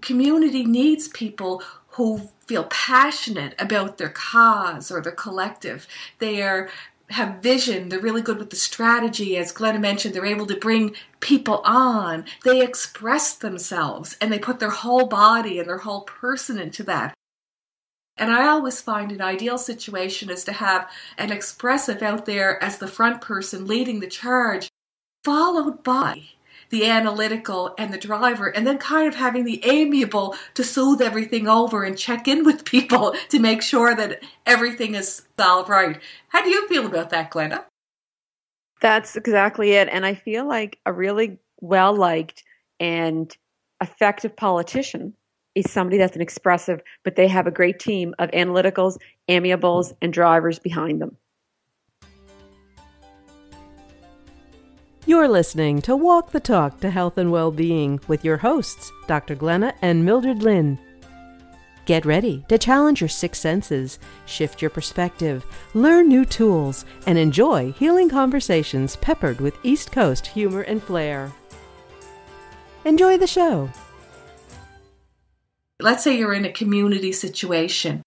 Community 0.00 0.64
needs 0.64 1.08
people 1.08 1.62
who 1.92 2.28
feel 2.46 2.64
passionate 2.64 3.54
about 3.58 3.98
their 3.98 4.10
cause 4.10 4.90
or 4.90 5.00
their 5.00 5.12
collective. 5.12 5.86
They 6.18 6.42
are 6.42 6.68
have 7.10 7.42
vision. 7.42 7.88
They're 7.88 8.00
really 8.00 8.22
good 8.22 8.38
with 8.38 8.50
the 8.50 8.56
strategy. 8.56 9.36
As 9.36 9.52
Glenna 9.52 9.78
mentioned, 9.78 10.14
they're 10.14 10.24
able 10.24 10.46
to 10.46 10.56
bring 10.56 10.94
people 11.20 11.60
on. 11.64 12.24
They 12.44 12.62
express 12.62 13.34
themselves 13.34 14.16
and 14.20 14.32
they 14.32 14.38
put 14.38 14.58
their 14.58 14.70
whole 14.70 15.06
body 15.06 15.58
and 15.58 15.68
their 15.68 15.78
whole 15.78 16.02
person 16.02 16.58
into 16.58 16.82
that. 16.84 17.14
And 18.16 18.30
I 18.30 18.48
always 18.48 18.80
find 18.80 19.10
an 19.12 19.20
ideal 19.20 19.58
situation 19.58 20.30
is 20.30 20.44
to 20.44 20.52
have 20.52 20.90
an 21.18 21.32
expressive 21.32 22.02
out 22.02 22.26
there 22.26 22.62
as 22.62 22.78
the 22.78 22.88
front 22.88 23.20
person 23.20 23.66
leading 23.66 24.00
the 24.00 24.06
charge, 24.06 24.68
followed 25.24 25.82
by 25.82 26.22
the 26.72 26.86
analytical 26.86 27.74
and 27.78 27.92
the 27.92 27.98
driver, 27.98 28.48
and 28.48 28.66
then 28.66 28.78
kind 28.78 29.06
of 29.06 29.14
having 29.14 29.44
the 29.44 29.64
amiable 29.64 30.34
to 30.54 30.64
soothe 30.64 31.02
everything 31.02 31.46
over 31.46 31.84
and 31.84 31.96
check 31.96 32.26
in 32.26 32.44
with 32.44 32.64
people 32.74 33.14
to 33.28 33.38
make 33.38 33.62
sure 33.62 33.94
that 33.94 34.22
everything 34.46 34.96
is 34.96 35.22
all 35.38 35.64
right. 35.66 36.00
How 36.28 36.42
do 36.42 36.50
you 36.50 36.66
feel 36.66 36.86
about 36.86 37.10
that, 37.10 37.30
Glenna? 37.30 37.64
That's 38.80 39.14
exactly 39.14 39.72
it. 39.72 39.88
And 39.92 40.04
I 40.04 40.14
feel 40.14 40.48
like 40.48 40.78
a 40.86 40.92
really 40.92 41.38
well 41.60 41.94
liked 41.94 42.42
and 42.80 43.36
effective 43.80 44.34
politician 44.34 45.14
is 45.54 45.70
somebody 45.70 45.98
that's 45.98 46.16
an 46.16 46.22
expressive, 46.22 46.80
but 47.04 47.16
they 47.16 47.28
have 47.28 47.46
a 47.46 47.50
great 47.50 47.78
team 47.78 48.14
of 48.18 48.30
analyticals, 48.30 48.96
amiables, 49.28 49.92
and 50.00 50.12
drivers 50.12 50.58
behind 50.58 51.00
them. 51.00 51.16
You're 55.04 55.26
listening 55.26 55.82
to 55.82 55.96
Walk 55.96 56.30
the 56.30 56.38
Talk 56.38 56.78
to 56.78 56.88
Health 56.88 57.18
and 57.18 57.32
Well-Being 57.32 57.98
with 58.06 58.24
your 58.24 58.36
hosts, 58.36 58.92
Dr. 59.08 59.34
Glenna 59.34 59.74
and 59.82 60.04
Mildred 60.04 60.44
Lynn. 60.44 60.78
Get 61.86 62.06
ready 62.06 62.44
to 62.48 62.56
challenge 62.56 63.00
your 63.00 63.08
six 63.08 63.40
senses, 63.40 63.98
shift 64.26 64.62
your 64.62 64.70
perspective, 64.70 65.44
learn 65.74 66.06
new 66.06 66.24
tools, 66.24 66.84
and 67.08 67.18
enjoy 67.18 67.72
healing 67.72 68.08
conversations 68.08 68.94
peppered 68.94 69.40
with 69.40 69.58
East 69.64 69.90
Coast 69.90 70.28
humor 70.28 70.60
and 70.62 70.80
flair. 70.80 71.32
Enjoy 72.84 73.18
the 73.18 73.26
show. 73.26 73.68
Let's 75.80 76.04
say 76.04 76.16
you're 76.16 76.32
in 76.32 76.44
a 76.44 76.52
community 76.52 77.10
situation 77.10 78.04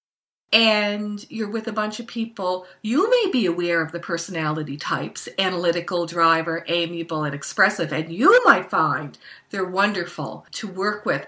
and 0.52 1.26
you're 1.30 1.50
with 1.50 1.68
a 1.68 1.74
bunch 1.74 2.00
of 2.00 2.08
people, 2.08 2.66
you 2.82 3.10
may 3.10 3.32
be 3.32 3.46
aware 3.46 3.82
of 3.82 3.92
the 3.92 4.00
personality 4.00 4.78
types 4.78 5.28
analytical, 5.38 6.06
driver, 6.06 6.64
amiable, 6.68 7.24
and 7.24 7.36
expressive, 7.36 7.92
and 7.92 8.12
you 8.14 8.42
might 8.46 8.70
find 8.70 9.18
they're 9.50 9.66
wonderful 9.66 10.46
to 10.52 10.68
work 10.68 11.06
with. 11.06 11.28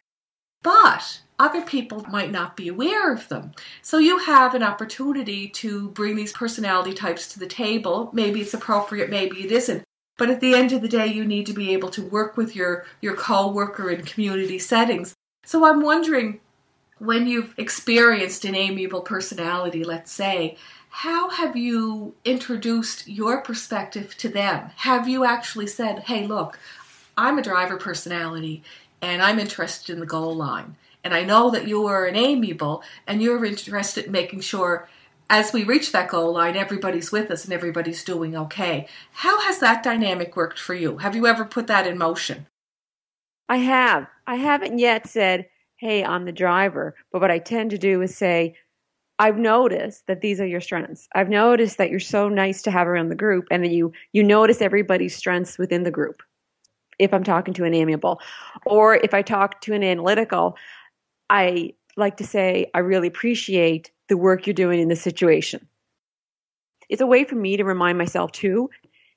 But 0.64 1.22
other 1.40 1.62
people 1.62 2.04
might 2.10 2.32
not 2.32 2.58
be 2.58 2.68
aware 2.68 3.14
of 3.14 3.28
them. 3.28 3.52
So 3.82 4.00
you 4.00 4.18
have 4.18 4.56
an 4.56 4.64
opportunity 4.64 5.50
to 5.50 5.90
bring 5.90 6.16
these 6.16 6.34
personality 6.34 6.94
types 6.94 7.28
to 7.34 7.40
the 7.40 7.48
table. 7.48 8.10
Maybe 8.12 8.42
it's 8.42 8.54
appropriate, 8.54 9.10
maybe 9.10 9.44
it 9.44 9.52
isn't. 9.52 9.84
But 10.18 10.32
at 10.32 10.40
the 10.40 10.56
end 10.56 10.72
of 10.72 10.82
the 10.82 10.88
day, 10.88 11.08
you 11.08 11.26
need 11.26 11.46
to 11.46 11.54
be 11.54 11.74
able 11.74 11.90
to 11.90 12.02
work 12.02 12.38
with 12.38 12.56
your, 12.56 12.86
your 13.02 13.16
co-worker 13.16 13.92
in 13.92 14.04
community 14.04 14.58
settings. 14.58 15.14
So 15.46 15.64
I'm 15.64 15.82
wondering, 15.82 16.40
when 17.00 17.28
you've 17.28 17.54
experienced 17.58 18.46
an 18.46 18.56
amiable 18.56 19.02
personality, 19.02 19.84
let's 19.84 20.12
say, 20.12 20.58
how 20.90 21.30
have 21.30 21.56
you 21.56 22.16
introduced 22.26 23.08
your 23.08 23.42
perspective 23.42 24.18
to 24.18 24.30
them? 24.30 24.70
Have 24.78 25.08
you 25.08 25.26
actually 25.26 25.68
said, 25.68 26.00
hey, 26.00 26.26
look, 26.26 26.58
I'm 27.18 27.38
a 27.38 27.44
driver 27.44 27.78
personality 27.78 28.64
and 29.02 29.22
I'm 29.22 29.40
interested 29.40 29.94
in 29.94 30.00
the 30.00 30.06
goal 30.06 30.36
line. 30.36 30.76
And 31.04 31.14
I 31.14 31.24
know 31.24 31.52
that 31.52 31.68
you 31.68 31.86
are 31.88 32.06
an 32.06 32.16
amiable 32.16 32.84
and 33.06 33.22
you're 33.22 33.46
interested 33.46 34.06
in 34.06 34.12
making 34.12 34.42
sure 34.42 34.90
as 35.30 35.52
we 35.52 35.64
reach 35.64 35.92
that 35.92 36.10
goal 36.10 36.34
line, 36.34 36.56
everybody's 36.56 37.12
with 37.12 37.30
us 37.32 37.44
and 37.44 37.54
everybody's 37.54 38.04
doing 38.04 38.36
okay. 38.36 38.88
How 39.12 39.40
has 39.42 39.60
that 39.60 39.84
dynamic 39.84 40.36
worked 40.36 40.60
for 40.60 40.74
you? 40.74 40.98
Have 40.98 41.16
you 41.16 41.28
ever 41.28 41.44
put 41.44 41.68
that 41.68 41.86
in 41.86 41.98
motion? 41.98 42.48
I 43.50 43.58
have. 43.58 44.08
I 44.26 44.36
haven't 44.36 44.80
yet 44.80 45.08
said, 45.08 45.48
hey, 45.78 46.04
I'm 46.04 46.26
the 46.26 46.32
driver. 46.32 46.96
But 47.12 47.22
what 47.22 47.32
I 47.32 47.40
tend 47.40 47.72
to 47.72 47.78
do 47.78 48.02
is 48.02 48.16
say, 48.16 48.56
I've 49.20 49.38
noticed 49.38 50.06
that 50.08 50.22
these 50.22 50.40
are 50.40 50.46
your 50.46 50.62
strengths. 50.62 51.08
I've 51.16 51.30
noticed 51.30 51.78
that 51.78 51.90
you're 51.90 52.00
so 52.00 52.30
nice 52.30 52.62
to 52.64 52.72
have 52.72 52.88
around 52.88 53.10
the 53.10 53.16
group 53.16 53.48
and 53.50 53.64
that 53.64 53.72
you 53.72 53.92
you 54.12 54.24
notice 54.24 54.62
everybody's 54.62 55.16
strengths 55.16 55.58
within 55.58 55.84
the 55.84 55.92
group. 55.92 56.22
If 57.00 57.14
I'm 57.14 57.24
talking 57.24 57.54
to 57.56 57.64
an 57.64 57.74
amiable 57.74 58.22
or 58.66 58.96
if 58.96 59.14
I 59.14 59.22
talk 59.24 59.62
to 59.62 59.74
an 59.74 59.84
analytical, 59.84 60.58
I 61.30 61.74
like 61.96 62.18
to 62.18 62.28
say 62.28 62.70
I 62.76 62.80
really 62.80 63.08
appreciate 63.08 63.92
the 64.08 64.18
work 64.18 64.46
you're 64.46 64.54
doing 64.54 64.80
in 64.80 64.88
this 64.88 65.02
situation. 65.02 65.68
It's 66.90 67.02
a 67.02 67.08
way 67.08 67.24
for 67.24 67.36
me 67.36 67.58
to 67.58 67.66
remind 67.66 67.98
myself 67.98 68.32
too 68.32 68.70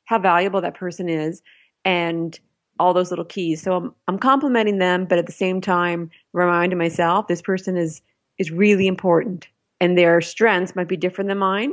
how 0.06 0.18
valuable 0.18 0.62
that 0.62 0.74
person 0.74 1.08
is 1.08 1.42
and 1.84 2.38
all 2.80 2.94
those 2.94 3.10
little 3.10 3.24
keys. 3.24 3.62
So 3.62 3.76
I'm, 3.76 3.94
I'm 4.08 4.18
complimenting 4.18 4.78
them, 4.78 5.04
but 5.04 5.18
at 5.18 5.26
the 5.26 5.32
same 5.32 5.60
time, 5.60 6.10
reminding 6.32 6.78
myself 6.78 7.28
this 7.28 7.42
person 7.42 7.76
is 7.76 8.02
is 8.38 8.50
really 8.50 8.86
important, 8.86 9.48
and 9.80 9.98
their 9.98 10.22
strengths 10.22 10.74
might 10.74 10.88
be 10.88 10.96
different 10.96 11.28
than 11.28 11.36
mine, 11.36 11.72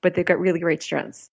but 0.00 0.14
they've 0.14 0.26
got 0.26 0.40
really 0.40 0.58
great 0.58 0.82
strengths. 0.82 1.30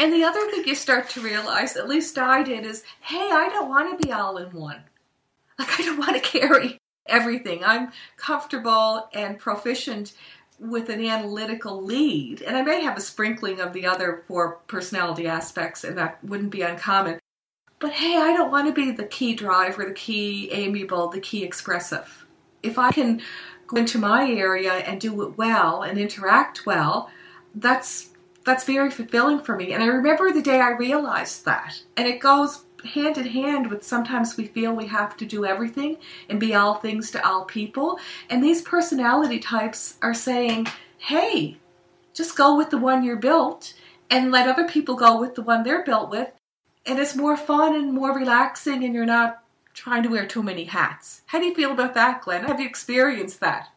And 0.00 0.12
the 0.12 0.24
other 0.24 0.50
thing 0.50 0.64
you 0.66 0.74
start 0.74 1.08
to 1.10 1.20
realize, 1.20 1.76
at 1.76 1.88
least 1.88 2.18
I 2.18 2.42
did, 2.42 2.66
is 2.66 2.82
hey, 3.00 3.30
I 3.32 3.48
don't 3.48 3.68
want 3.68 4.00
to 4.00 4.06
be 4.06 4.12
all 4.12 4.36
in 4.38 4.50
one. 4.50 4.82
Like 5.56 5.78
I 5.78 5.84
don't 5.84 5.98
want 5.98 6.16
to 6.16 6.20
carry 6.38 6.78
everything. 7.06 7.62
I'm 7.64 7.92
comfortable 8.16 9.08
and 9.14 9.38
proficient 9.38 10.14
with 10.58 10.88
an 10.88 11.04
analytical 11.04 11.82
lead, 11.82 12.42
and 12.42 12.56
I 12.56 12.62
may 12.62 12.82
have 12.82 12.96
a 12.96 13.00
sprinkling 13.00 13.60
of 13.60 13.72
the 13.72 13.86
other 13.86 14.22
four 14.26 14.60
personality 14.66 15.26
aspects, 15.26 15.84
and 15.84 15.98
that 15.98 16.22
wouldn't 16.24 16.50
be 16.50 16.62
uncommon. 16.62 17.18
But 17.80 17.92
hey, 17.92 18.16
I 18.16 18.32
don't 18.32 18.50
want 18.50 18.66
to 18.68 18.72
be 18.72 18.92
the 18.92 19.04
key 19.04 19.34
driver, 19.34 19.84
the 19.84 19.92
key 19.92 20.50
amiable, 20.52 21.08
the 21.08 21.20
key 21.20 21.44
expressive. 21.44 22.26
If 22.62 22.78
I 22.78 22.92
can 22.92 23.20
go 23.66 23.76
into 23.76 23.98
my 23.98 24.30
area 24.30 24.72
and 24.72 25.00
do 25.00 25.22
it 25.22 25.36
well 25.36 25.82
and 25.82 25.98
interact 25.98 26.66
well, 26.66 27.10
that's 27.54 28.10
that's 28.44 28.64
very 28.64 28.90
fulfilling 28.90 29.40
for 29.40 29.56
me. 29.56 29.72
And 29.72 29.82
I 29.82 29.86
remember 29.86 30.30
the 30.30 30.42
day 30.42 30.60
I 30.60 30.70
realized 30.70 31.44
that. 31.46 31.82
And 31.96 32.06
it 32.06 32.20
goes 32.20 32.64
hand 32.84 33.18
in 33.18 33.26
hand 33.26 33.68
with 33.68 33.82
sometimes 33.82 34.36
we 34.36 34.46
feel 34.46 34.72
we 34.72 34.86
have 34.86 35.16
to 35.16 35.26
do 35.26 35.44
everything 35.44 35.96
and 36.28 36.38
be 36.38 36.54
all 36.54 36.74
things 36.74 37.10
to 37.10 37.26
all 37.26 37.44
people. 37.44 37.98
And 38.30 38.42
these 38.42 38.62
personality 38.62 39.38
types 39.38 39.96
are 40.02 40.14
saying, 40.14 40.66
hey, 40.98 41.56
just 42.12 42.36
go 42.36 42.56
with 42.56 42.70
the 42.70 42.78
one 42.78 43.02
you're 43.02 43.16
built 43.16 43.74
and 44.10 44.30
let 44.30 44.48
other 44.48 44.68
people 44.68 44.94
go 44.94 45.18
with 45.18 45.34
the 45.34 45.42
one 45.42 45.62
they're 45.62 45.84
built 45.84 46.10
with. 46.10 46.30
And 46.86 46.98
it's 46.98 47.16
more 47.16 47.36
fun 47.36 47.74
and 47.74 47.92
more 47.92 48.14
relaxing, 48.14 48.84
and 48.84 48.94
you're 48.94 49.06
not 49.06 49.42
trying 49.72 50.02
to 50.02 50.10
wear 50.10 50.26
too 50.26 50.42
many 50.42 50.64
hats. 50.64 51.22
How 51.26 51.38
do 51.38 51.46
you 51.46 51.54
feel 51.54 51.72
about 51.72 51.94
that, 51.94 52.22
Glenn? 52.22 52.44
Have 52.44 52.60
you 52.60 52.66
experienced 52.66 53.40
that? 53.40 53.68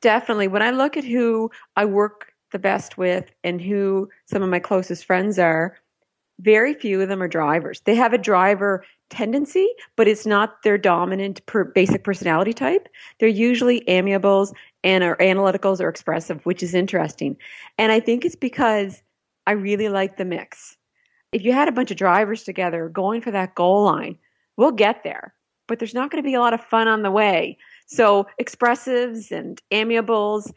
Definitely. 0.00 0.48
When 0.48 0.62
I 0.62 0.70
look 0.70 0.96
at 0.96 1.04
who 1.04 1.50
I 1.74 1.84
work 1.84 2.32
the 2.52 2.58
best 2.60 2.96
with 2.96 3.30
and 3.42 3.60
who 3.60 4.08
some 4.26 4.42
of 4.42 4.48
my 4.48 4.60
closest 4.60 5.04
friends 5.04 5.38
are, 5.38 5.76
very 6.40 6.74
few 6.74 7.00
of 7.00 7.08
them 7.08 7.22
are 7.22 7.28
drivers. 7.28 7.80
They 7.80 7.94
have 7.94 8.12
a 8.12 8.18
driver 8.18 8.84
tendency, 9.08 9.68
but 9.96 10.08
it's 10.08 10.26
not 10.26 10.62
their 10.62 10.76
dominant 10.76 11.44
per 11.46 11.64
basic 11.64 12.04
personality 12.04 12.52
type. 12.52 12.88
They're 13.18 13.28
usually 13.28 13.82
amiables 13.88 14.52
and 14.84 15.02
are 15.02 15.16
analyticals 15.16 15.80
or 15.80 15.88
expressive, 15.88 16.44
which 16.44 16.62
is 16.62 16.74
interesting. 16.74 17.36
And 17.78 17.92
I 17.92 18.00
think 18.00 18.24
it's 18.24 18.36
because 18.36 19.02
I 19.46 19.52
really 19.52 19.88
like 19.88 20.16
the 20.16 20.24
mix. 20.24 20.76
If 21.32 21.42
you 21.42 21.52
had 21.52 21.68
a 21.68 21.72
bunch 21.72 21.90
of 21.90 21.96
drivers 21.96 22.44
together 22.44 22.88
going 22.88 23.20
for 23.20 23.30
that 23.30 23.54
goal 23.54 23.84
line, 23.84 24.18
we'll 24.56 24.72
get 24.72 25.04
there, 25.04 25.34
but 25.66 25.78
there's 25.78 25.94
not 25.94 26.10
going 26.10 26.22
to 26.22 26.26
be 26.26 26.34
a 26.34 26.40
lot 26.40 26.54
of 26.54 26.60
fun 26.60 26.88
on 26.88 27.02
the 27.02 27.10
way. 27.10 27.56
So 27.86 28.26
expressives 28.40 29.30
and 29.30 29.60
amiables 29.70 30.52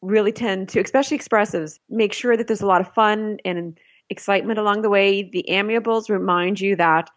really 0.00 0.32
tend 0.32 0.68
to, 0.70 0.80
especially 0.80 1.18
expressives, 1.18 1.78
make 1.88 2.12
sure 2.12 2.36
that 2.36 2.48
there's 2.48 2.62
a 2.62 2.66
lot 2.66 2.80
of 2.80 2.92
fun 2.92 3.38
and 3.44 3.78
excitement 4.10 4.58
along 4.58 4.82
the 4.82 4.90
way. 4.90 5.22
The 5.22 5.48
amiables 5.50 6.10
remind 6.10 6.60
you 6.60 6.76
that 6.76 7.10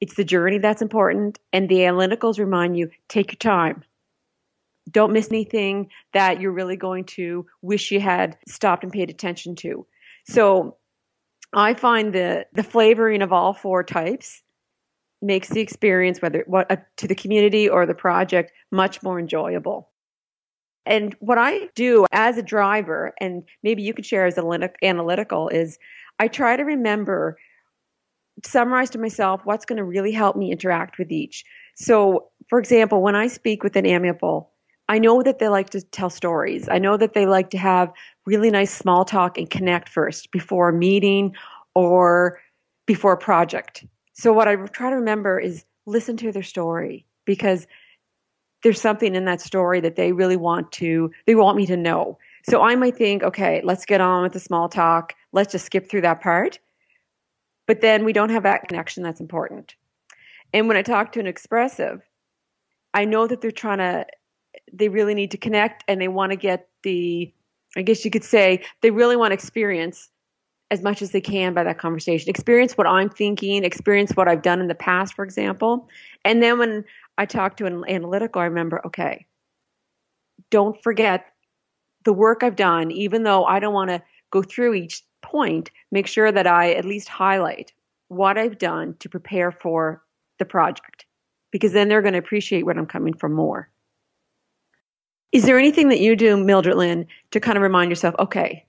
it's 0.00 0.14
the 0.14 0.24
journey 0.24 0.58
that's 0.58 0.82
important, 0.82 1.38
and 1.52 1.68
the 1.68 1.78
analyticals 1.78 2.38
remind 2.38 2.76
you 2.76 2.90
take 3.08 3.32
your 3.32 3.38
time. 3.38 3.84
Don't 4.90 5.12
miss 5.12 5.30
anything 5.30 5.90
that 6.12 6.40
you're 6.40 6.52
really 6.52 6.76
going 6.76 7.04
to 7.04 7.46
wish 7.62 7.90
you 7.90 8.00
had 8.00 8.36
stopped 8.46 8.84
and 8.84 8.92
paid 8.92 9.08
attention 9.08 9.56
to. 9.56 9.86
So 10.26 10.76
I 11.52 11.74
find 11.74 12.12
the 12.12 12.46
the 12.52 12.62
flavoring 12.62 13.22
of 13.22 13.32
all 13.32 13.54
four 13.54 13.82
types 13.84 14.42
makes 15.22 15.48
the 15.48 15.60
experience, 15.60 16.20
whether 16.20 16.44
what 16.46 16.70
uh, 16.70 16.76
to 16.98 17.08
the 17.08 17.14
community 17.14 17.68
or 17.68 17.86
the 17.86 17.94
project, 17.94 18.52
much 18.70 19.02
more 19.02 19.18
enjoyable. 19.18 19.90
And 20.86 21.16
what 21.20 21.38
I 21.38 21.68
do 21.74 22.04
as 22.12 22.36
a 22.36 22.42
driver, 22.42 23.14
and 23.18 23.44
maybe 23.62 23.82
you 23.82 23.94
could 23.94 24.04
share 24.04 24.26
as 24.26 24.36
an 24.36 24.68
analytical, 24.82 25.48
is 25.48 25.78
I 26.18 26.28
try 26.28 26.56
to 26.56 26.64
remember, 26.64 27.36
summarize 28.44 28.90
to 28.90 28.98
myself 28.98 29.40
what's 29.44 29.64
going 29.64 29.78
to 29.78 29.84
really 29.84 30.12
help 30.12 30.36
me 30.36 30.52
interact 30.52 30.98
with 30.98 31.10
each. 31.10 31.44
So, 31.76 32.28
for 32.48 32.58
example, 32.58 33.02
when 33.02 33.16
I 33.16 33.26
speak 33.26 33.62
with 33.62 33.76
an 33.76 33.86
amiable, 33.86 34.50
I 34.88 34.98
know 34.98 35.22
that 35.22 35.38
they 35.38 35.48
like 35.48 35.70
to 35.70 35.80
tell 35.80 36.10
stories. 36.10 36.68
I 36.68 36.78
know 36.78 36.96
that 36.96 37.14
they 37.14 37.26
like 37.26 37.50
to 37.50 37.58
have 37.58 37.90
really 38.26 38.50
nice 38.50 38.72
small 38.72 39.04
talk 39.04 39.38
and 39.38 39.48
connect 39.48 39.88
first 39.88 40.30
before 40.30 40.68
a 40.68 40.72
meeting 40.72 41.34
or 41.74 42.40
before 42.86 43.12
a 43.12 43.18
project. 43.18 43.84
So 44.12 44.32
what 44.32 44.46
I 44.46 44.56
try 44.56 44.90
to 44.90 44.96
remember 44.96 45.40
is 45.40 45.64
listen 45.86 46.16
to 46.18 46.32
their 46.32 46.42
story 46.42 47.06
because 47.24 47.66
there's 48.62 48.80
something 48.80 49.14
in 49.14 49.24
that 49.26 49.40
story 49.40 49.80
that 49.80 49.96
they 49.96 50.12
really 50.12 50.36
want 50.36 50.72
to 50.72 51.10
they 51.26 51.34
want 51.34 51.56
me 51.56 51.66
to 51.66 51.76
know. 51.76 52.18
So 52.48 52.62
I 52.62 52.74
might 52.76 52.96
think, 52.96 53.22
okay, 53.22 53.60
let's 53.64 53.86
get 53.86 54.00
on 54.00 54.22
with 54.22 54.32
the 54.32 54.40
small 54.40 54.68
talk. 54.68 55.14
Let's 55.34 55.52
just 55.52 55.66
skip 55.66 55.90
through 55.90 56.02
that 56.02 56.20
part. 56.20 56.58
But 57.66 57.80
then 57.80 58.04
we 58.04 58.12
don't 58.12 58.30
have 58.30 58.44
that 58.44 58.68
connection 58.68 59.02
that's 59.02 59.20
important. 59.20 59.74
And 60.52 60.68
when 60.68 60.76
I 60.76 60.82
talk 60.82 61.12
to 61.12 61.20
an 61.20 61.26
expressive, 61.26 62.02
I 62.94 63.04
know 63.04 63.26
that 63.26 63.40
they're 63.40 63.50
trying 63.50 63.78
to 63.78 64.06
they 64.72 64.88
really 64.88 65.14
need 65.14 65.32
to 65.32 65.36
connect 65.36 65.82
and 65.88 66.00
they 66.00 66.08
want 66.08 66.30
to 66.30 66.36
get 66.36 66.68
the 66.84 67.32
I 67.76 67.82
guess 67.82 68.04
you 68.04 68.10
could 68.10 68.22
say 68.22 68.64
they 68.82 68.92
really 68.92 69.16
want 69.16 69.32
to 69.32 69.34
experience 69.34 70.08
as 70.70 70.82
much 70.82 71.02
as 71.02 71.10
they 71.10 71.20
can 71.20 71.52
by 71.52 71.64
that 71.64 71.78
conversation. 71.78 72.30
Experience 72.30 72.78
what 72.78 72.86
I'm 72.86 73.10
thinking, 73.10 73.64
experience 73.64 74.12
what 74.12 74.28
I've 74.28 74.42
done 74.42 74.60
in 74.60 74.68
the 74.68 74.74
past, 74.74 75.14
for 75.14 75.24
example. 75.24 75.88
And 76.24 76.42
then 76.42 76.58
when 76.58 76.84
I 77.18 77.26
talk 77.26 77.56
to 77.56 77.66
an 77.66 77.84
analytical, 77.88 78.40
I 78.40 78.44
remember, 78.44 78.80
okay, 78.86 79.26
don't 80.50 80.80
forget 80.82 81.26
the 82.04 82.12
work 82.12 82.42
I've 82.44 82.56
done, 82.56 82.92
even 82.92 83.24
though 83.24 83.44
I 83.44 83.58
don't 83.58 83.74
want 83.74 83.90
to 83.90 84.02
go 84.30 84.42
through 84.42 84.74
each 84.74 85.02
point, 85.24 85.70
make 85.90 86.06
sure 86.06 86.30
that 86.30 86.46
I 86.46 86.72
at 86.74 86.84
least 86.84 87.08
highlight 87.08 87.72
what 88.08 88.38
I've 88.38 88.58
done 88.58 88.94
to 89.00 89.08
prepare 89.08 89.50
for 89.50 90.02
the 90.38 90.44
project. 90.44 91.06
Because 91.50 91.72
then 91.72 91.88
they're 91.88 92.02
going 92.02 92.12
to 92.12 92.18
appreciate 92.18 92.64
where 92.64 92.76
I'm 92.76 92.86
coming 92.86 93.14
from 93.14 93.32
more. 93.32 93.70
Is 95.32 95.44
there 95.44 95.58
anything 95.58 95.88
that 95.88 96.00
you 96.00 96.14
do, 96.14 96.36
Mildred 96.36 96.76
Lynn, 96.76 97.06
to 97.30 97.40
kind 97.40 97.56
of 97.56 97.62
remind 97.62 97.90
yourself, 97.90 98.14
okay, 98.18 98.66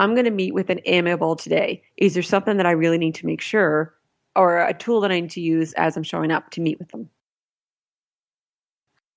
I'm 0.00 0.14
going 0.14 0.24
to 0.24 0.30
meet 0.30 0.54
with 0.54 0.70
an 0.70 0.80
amiable 0.84 1.36
today. 1.36 1.82
Is 1.96 2.14
there 2.14 2.22
something 2.22 2.56
that 2.56 2.66
I 2.66 2.72
really 2.72 2.98
need 2.98 3.14
to 3.16 3.26
make 3.26 3.40
sure 3.40 3.94
or 4.36 4.58
a 4.58 4.74
tool 4.74 5.00
that 5.00 5.10
I 5.10 5.20
need 5.20 5.30
to 5.30 5.40
use 5.40 5.72
as 5.74 5.96
I'm 5.96 6.02
showing 6.02 6.30
up 6.30 6.50
to 6.50 6.60
meet 6.60 6.78
with 6.78 6.88
them? 6.88 7.08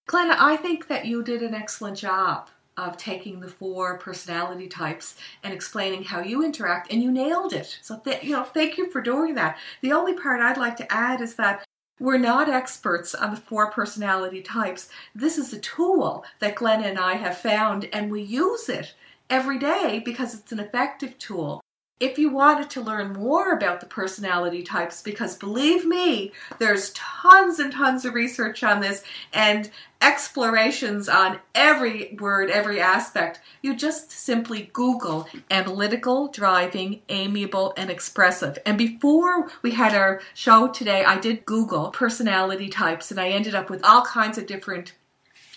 Glenna, 0.07 0.35
I 0.39 0.57
think 0.57 0.87
that 0.87 1.05
you 1.05 1.23
did 1.23 1.43
an 1.43 1.53
excellent 1.53 1.97
job 1.97 2.49
of 2.77 2.97
taking 2.97 3.39
the 3.39 3.47
four 3.47 3.97
personality 3.97 4.67
types 4.67 5.15
and 5.43 5.53
explaining 5.53 6.03
how 6.03 6.21
you 6.21 6.43
interact, 6.43 6.91
and 6.91 7.01
you 7.03 7.11
nailed 7.11 7.53
it. 7.53 7.77
So, 7.81 7.97
th- 7.99 8.23
you 8.23 8.31
know, 8.31 8.43
thank 8.43 8.77
you 8.77 8.89
for 8.89 9.01
doing 9.01 9.35
that. 9.35 9.57
The 9.81 9.91
only 9.91 10.13
part 10.13 10.41
I'd 10.41 10.57
like 10.57 10.77
to 10.77 10.91
add 10.91 11.21
is 11.21 11.35
that 11.35 11.65
we're 11.99 12.17
not 12.17 12.49
experts 12.49 13.13
on 13.13 13.31
the 13.31 13.39
four 13.39 13.69
personality 13.69 14.41
types. 14.41 14.89
This 15.13 15.37
is 15.37 15.53
a 15.53 15.59
tool 15.59 16.25
that 16.39 16.55
Glenna 16.55 16.87
and 16.87 16.97
I 16.97 17.13
have 17.13 17.37
found, 17.37 17.87
and 17.93 18.11
we 18.11 18.21
use 18.21 18.69
it 18.69 18.95
every 19.29 19.59
day 19.59 20.01
because 20.03 20.33
it's 20.33 20.51
an 20.51 20.59
effective 20.59 21.17
tool. 21.19 21.61
If 22.01 22.17
you 22.17 22.31
wanted 22.31 22.71
to 22.71 22.81
learn 22.81 23.13
more 23.13 23.53
about 23.53 23.79
the 23.79 23.85
personality 23.85 24.63
types, 24.63 25.03
because 25.03 25.35
believe 25.35 25.85
me, 25.85 26.31
there's 26.57 26.89
tons 26.89 27.59
and 27.59 27.71
tons 27.71 28.05
of 28.05 28.15
research 28.15 28.63
on 28.63 28.81
this, 28.81 29.03
and 29.33 29.69
explorations 30.01 31.07
on 31.07 31.39
every 31.53 32.17
word, 32.19 32.49
every 32.49 32.81
aspect. 32.81 33.39
You 33.61 33.75
just 33.75 34.11
simply 34.11 34.71
Google 34.73 35.27
analytical, 35.51 36.29
driving, 36.29 37.03
amiable, 37.09 37.73
and 37.77 37.91
expressive. 37.91 38.57
And 38.65 38.79
before 38.79 39.51
we 39.61 39.69
had 39.69 39.93
our 39.93 40.21
show 40.33 40.69
today, 40.69 41.05
I 41.05 41.19
did 41.19 41.45
Google 41.45 41.91
personality 41.91 42.69
types 42.69 43.11
and 43.11 43.19
I 43.19 43.29
ended 43.29 43.53
up 43.53 43.69
with 43.69 43.83
all 43.83 44.03
kinds 44.03 44.39
of 44.39 44.47
different 44.47 44.93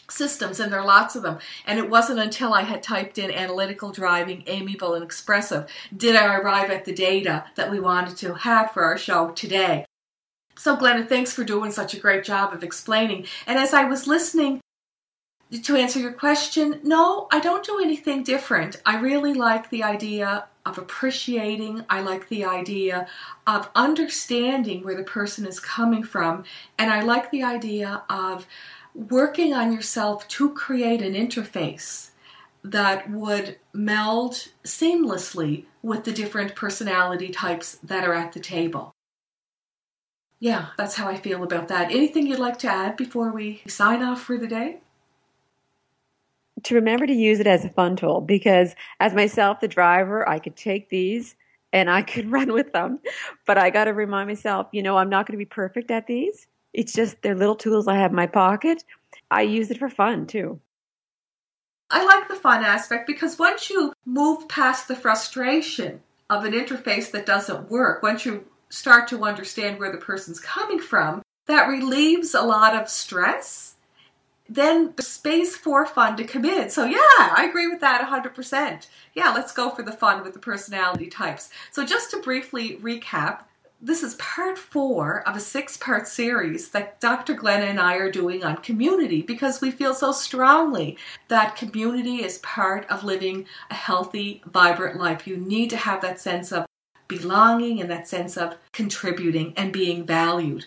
systems 0.08 0.60
and 0.60 0.72
there 0.72 0.80
are 0.80 0.86
lots 0.86 1.16
of 1.16 1.22
them 1.22 1.38
and 1.66 1.78
it 1.78 1.88
wasn't 1.88 2.18
until 2.18 2.52
i 2.52 2.62
had 2.62 2.82
typed 2.82 3.18
in 3.18 3.30
analytical 3.30 3.90
driving 3.90 4.42
amiable 4.46 4.94
and 4.94 5.04
expressive 5.04 5.66
did 5.96 6.14
i 6.16 6.36
arrive 6.36 6.70
at 6.70 6.84
the 6.84 6.94
data 6.94 7.44
that 7.56 7.70
we 7.70 7.80
wanted 7.80 8.16
to 8.16 8.34
have 8.34 8.70
for 8.72 8.84
our 8.84 8.98
show 8.98 9.30
today 9.30 9.84
so, 10.56 10.76
Glenna, 10.76 11.04
thanks 11.04 11.32
for 11.32 11.44
doing 11.44 11.70
such 11.70 11.94
a 11.94 12.00
great 12.00 12.24
job 12.24 12.52
of 12.52 12.62
explaining. 12.62 13.26
And 13.46 13.58
as 13.58 13.74
I 13.74 13.84
was 13.84 14.06
listening 14.06 14.60
to 15.62 15.76
answer 15.76 15.98
your 15.98 16.12
question, 16.12 16.80
no, 16.82 17.28
I 17.30 17.40
don't 17.40 17.64
do 17.64 17.80
anything 17.80 18.22
different. 18.22 18.80
I 18.86 19.00
really 19.00 19.34
like 19.34 19.70
the 19.70 19.82
idea 19.82 20.46
of 20.64 20.78
appreciating, 20.78 21.84
I 21.90 22.00
like 22.00 22.28
the 22.28 22.44
idea 22.44 23.06
of 23.46 23.68
understanding 23.74 24.82
where 24.82 24.96
the 24.96 25.02
person 25.02 25.44
is 25.46 25.60
coming 25.60 26.02
from, 26.02 26.44
and 26.78 26.90
I 26.90 27.02
like 27.02 27.30
the 27.30 27.42
idea 27.42 28.02
of 28.08 28.46
working 28.94 29.52
on 29.52 29.72
yourself 29.72 30.26
to 30.28 30.52
create 30.54 31.02
an 31.02 31.14
interface 31.14 32.10
that 32.62 33.10
would 33.10 33.58
meld 33.72 34.48
seamlessly 34.64 35.64
with 35.82 36.04
the 36.04 36.12
different 36.12 36.54
personality 36.54 37.28
types 37.28 37.76
that 37.82 38.04
are 38.04 38.14
at 38.14 38.32
the 38.32 38.40
table 38.40 38.94
yeah, 40.44 40.66
that's 40.76 40.94
how 40.94 41.08
I 41.08 41.16
feel 41.16 41.42
about 41.42 41.68
that. 41.68 41.90
Anything 41.90 42.26
you'd 42.26 42.38
like 42.38 42.58
to 42.58 42.68
add 42.68 42.98
before 42.98 43.32
we 43.32 43.62
sign 43.66 44.02
off 44.02 44.20
for 44.20 44.36
the 44.36 44.46
day? 44.46 44.76
To 46.64 46.74
remember 46.74 47.06
to 47.06 47.14
use 47.14 47.40
it 47.40 47.46
as 47.46 47.64
a 47.64 47.70
fun 47.70 47.96
tool 47.96 48.20
because, 48.20 48.74
as 49.00 49.14
myself, 49.14 49.60
the 49.60 49.68
driver, 49.68 50.28
I 50.28 50.38
could 50.38 50.54
take 50.54 50.90
these 50.90 51.34
and 51.72 51.88
I 51.88 52.02
could 52.02 52.30
run 52.30 52.52
with 52.52 52.74
them. 52.74 53.00
But 53.46 53.56
I 53.56 53.70
got 53.70 53.84
to 53.84 53.94
remind 53.94 54.28
myself, 54.28 54.66
you 54.70 54.82
know, 54.82 54.98
I'm 54.98 55.08
not 55.08 55.26
going 55.26 55.32
to 55.32 55.42
be 55.42 55.46
perfect 55.46 55.90
at 55.90 56.06
these. 56.06 56.46
It's 56.74 56.92
just 56.92 57.22
they're 57.22 57.36
little 57.36 57.54
tools 57.54 57.88
I 57.88 57.96
have 57.96 58.10
in 58.10 58.16
my 58.16 58.26
pocket. 58.26 58.84
I 59.30 59.42
use 59.42 59.70
it 59.70 59.78
for 59.78 59.88
fun 59.88 60.26
too. 60.26 60.60
I 61.90 62.04
like 62.04 62.28
the 62.28 62.34
fun 62.34 62.64
aspect 62.64 63.06
because 63.06 63.38
once 63.38 63.70
you 63.70 63.92
move 64.04 64.48
past 64.48 64.88
the 64.88 64.96
frustration 64.96 66.02
of 66.28 66.44
an 66.44 66.52
interface 66.52 67.10
that 67.12 67.26
doesn't 67.26 67.70
work, 67.70 68.02
once 68.02 68.26
you 68.26 68.44
start 68.70 69.06
to 69.08 69.24
understand 69.24 69.78
where 69.78 69.92
the 69.92 69.98
person's 69.98 70.40
coming 70.40 70.80
from, 70.80 71.22
that 71.46 71.68
relieves 71.68 72.34
a 72.34 72.42
lot 72.42 72.74
of 72.74 72.88
stress. 72.88 73.76
Then 74.48 74.92
the 74.96 75.02
space 75.02 75.56
for 75.56 75.86
fun 75.86 76.16
to 76.16 76.24
come 76.24 76.44
in. 76.44 76.68
So, 76.68 76.84
yeah, 76.84 76.98
I 76.98 77.46
agree 77.48 77.68
with 77.68 77.80
that 77.80 78.06
100%. 78.06 78.86
Yeah, 79.14 79.30
let's 79.30 79.52
go 79.52 79.70
for 79.70 79.82
the 79.82 79.92
fun 79.92 80.22
with 80.22 80.32
the 80.32 80.38
personality 80.38 81.06
types. 81.06 81.50
So, 81.70 81.84
just 81.84 82.10
to 82.10 82.18
briefly 82.18 82.76
recap, 82.78 83.44
this 83.84 84.02
is 84.02 84.14
part 84.14 84.56
four 84.56 85.28
of 85.28 85.36
a 85.36 85.40
six 85.40 85.76
part 85.76 86.08
series 86.08 86.70
that 86.70 86.98
Dr. 87.00 87.34
Glenna 87.34 87.66
and 87.66 87.78
I 87.78 87.96
are 87.96 88.10
doing 88.10 88.42
on 88.42 88.56
community 88.56 89.20
because 89.20 89.60
we 89.60 89.70
feel 89.70 89.92
so 89.92 90.10
strongly 90.10 90.96
that 91.28 91.54
community 91.54 92.24
is 92.24 92.38
part 92.38 92.86
of 92.88 93.04
living 93.04 93.44
a 93.70 93.74
healthy, 93.74 94.40
vibrant 94.46 94.98
life. 94.98 95.26
You 95.26 95.36
need 95.36 95.68
to 95.68 95.76
have 95.76 96.00
that 96.00 96.18
sense 96.18 96.50
of 96.50 96.64
belonging 97.08 97.78
and 97.82 97.90
that 97.90 98.08
sense 98.08 98.38
of 98.38 98.56
contributing 98.72 99.52
and 99.54 99.70
being 99.70 100.06
valued. 100.06 100.64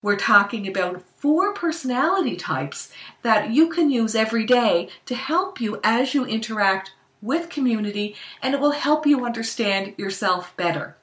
We're 0.00 0.14
talking 0.14 0.68
about 0.68 1.02
four 1.02 1.54
personality 1.54 2.36
types 2.36 2.92
that 3.22 3.50
you 3.50 3.68
can 3.68 3.90
use 3.90 4.14
every 4.14 4.46
day 4.46 4.90
to 5.06 5.16
help 5.16 5.60
you 5.60 5.80
as 5.82 6.14
you 6.14 6.24
interact 6.24 6.92
with 7.20 7.48
community, 7.48 8.14
and 8.40 8.54
it 8.54 8.60
will 8.60 8.70
help 8.70 9.06
you 9.06 9.24
understand 9.24 9.94
yourself 9.98 10.56
better. 10.56 10.96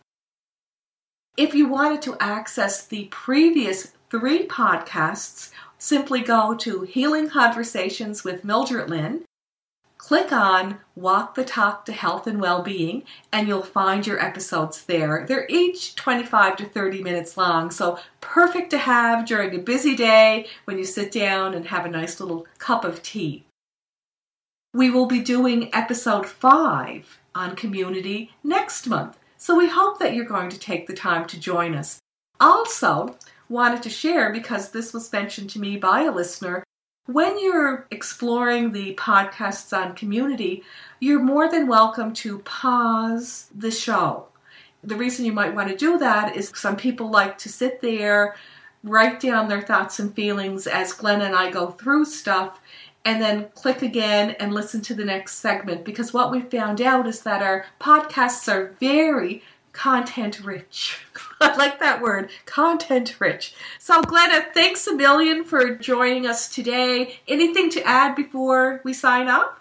If 1.35 1.55
you 1.55 1.67
wanted 1.67 2.01
to 2.03 2.17
access 2.19 2.85
the 2.85 3.05
previous 3.05 3.93
three 4.09 4.47
podcasts, 4.47 5.51
simply 5.77 6.21
go 6.21 6.55
to 6.55 6.81
Healing 6.83 7.29
Conversations 7.29 8.23
with 8.23 8.43
Mildred 8.43 8.89
Lynn 8.89 9.25
click 10.03 10.33
on 10.33 10.77
Walk 10.97 11.33
the 11.33 11.45
Talk 11.45 11.85
to 11.85 11.93
Health 11.93 12.27
and 12.27 12.41
Well-Being 12.41 13.03
and 13.31 13.47
you'll 13.47 13.63
find 13.63 14.05
your 14.05 14.19
episodes 14.19 14.83
there. 14.83 15.25
They're 15.25 15.47
each 15.47 15.95
25 15.95 16.57
to 16.57 16.65
30 16.65 17.01
minutes 17.01 17.37
long, 17.37 17.71
so 17.71 17.97
perfect 18.19 18.69
to 18.71 18.77
have 18.77 19.25
during 19.25 19.55
a 19.55 19.59
busy 19.59 19.95
day 19.95 20.47
when 20.65 20.77
you 20.77 20.83
sit 20.83 21.09
down 21.13 21.53
and 21.53 21.65
have 21.67 21.85
a 21.85 21.89
nice 21.89 22.19
little 22.19 22.45
cup 22.57 22.83
of 22.83 23.01
tea. 23.01 23.45
We 24.73 24.89
will 24.89 25.05
be 25.05 25.21
doing 25.21 25.73
episode 25.73 26.25
5 26.25 27.19
on 27.33 27.55
community 27.55 28.33
next 28.43 28.87
month, 28.87 29.17
so 29.43 29.57
we 29.57 29.67
hope 29.67 29.99
that 29.99 30.13
you're 30.13 30.23
going 30.23 30.47
to 30.47 30.57
take 30.57 30.87
the 30.87 30.93
time 30.93 31.27
to 31.27 31.37
join 31.37 31.75
us. 31.75 31.99
Also, 32.39 33.17
wanted 33.49 33.83
to 33.83 33.89
share 33.89 34.31
because 34.31 34.69
this 34.69 34.93
was 34.93 35.11
mentioned 35.11 35.49
to 35.49 35.59
me 35.59 35.75
by 35.75 36.03
a 36.03 36.11
listener 36.13 36.63
when 37.07 37.37
you're 37.37 37.85
exploring 37.91 38.71
the 38.71 38.95
podcasts 38.95 39.77
on 39.77 39.95
community, 39.95 40.63
you're 41.01 41.21
more 41.21 41.51
than 41.51 41.67
welcome 41.67 42.13
to 42.13 42.39
pause 42.39 43.49
the 43.53 43.69
show. 43.69 44.29
The 44.81 44.95
reason 44.95 45.25
you 45.25 45.33
might 45.33 45.53
want 45.53 45.67
to 45.67 45.75
do 45.75 45.97
that 45.97 46.37
is 46.37 46.53
some 46.55 46.77
people 46.77 47.11
like 47.11 47.37
to 47.39 47.49
sit 47.49 47.81
there, 47.81 48.37
write 48.81 49.19
down 49.19 49.49
their 49.49 49.61
thoughts 49.61 49.99
and 49.99 50.15
feelings 50.15 50.67
as 50.67 50.93
Glenn 50.93 51.21
and 51.21 51.35
I 51.35 51.51
go 51.51 51.71
through 51.71 52.05
stuff, 52.05 52.61
and 53.05 53.21
then 53.21 53.49
click 53.55 53.81
again 53.81 54.31
and 54.39 54.53
listen 54.53 54.81
to 54.81 54.93
the 54.93 55.05
next 55.05 55.35
segment. 55.35 55.83
Because 55.83 56.13
what 56.13 56.31
we 56.31 56.41
found 56.41 56.81
out 56.81 57.07
is 57.07 57.21
that 57.21 57.41
our 57.41 57.65
podcasts 57.79 58.51
are 58.51 58.75
very 58.79 59.43
content 59.73 60.39
rich. 60.39 60.99
I 61.41 61.55
like 61.55 61.79
that 61.79 62.01
word, 62.01 62.29
content 62.45 63.19
rich. 63.19 63.55
So, 63.79 64.01
Glenna, 64.01 64.45
thanks 64.53 64.87
a 64.87 64.95
million 64.95 65.43
for 65.43 65.75
joining 65.75 66.25
us 66.25 66.47
today. 66.47 67.19
Anything 67.27 67.69
to 67.71 67.85
add 67.85 68.15
before 68.15 68.81
we 68.83 68.93
sign 68.93 69.27
off? 69.27 69.59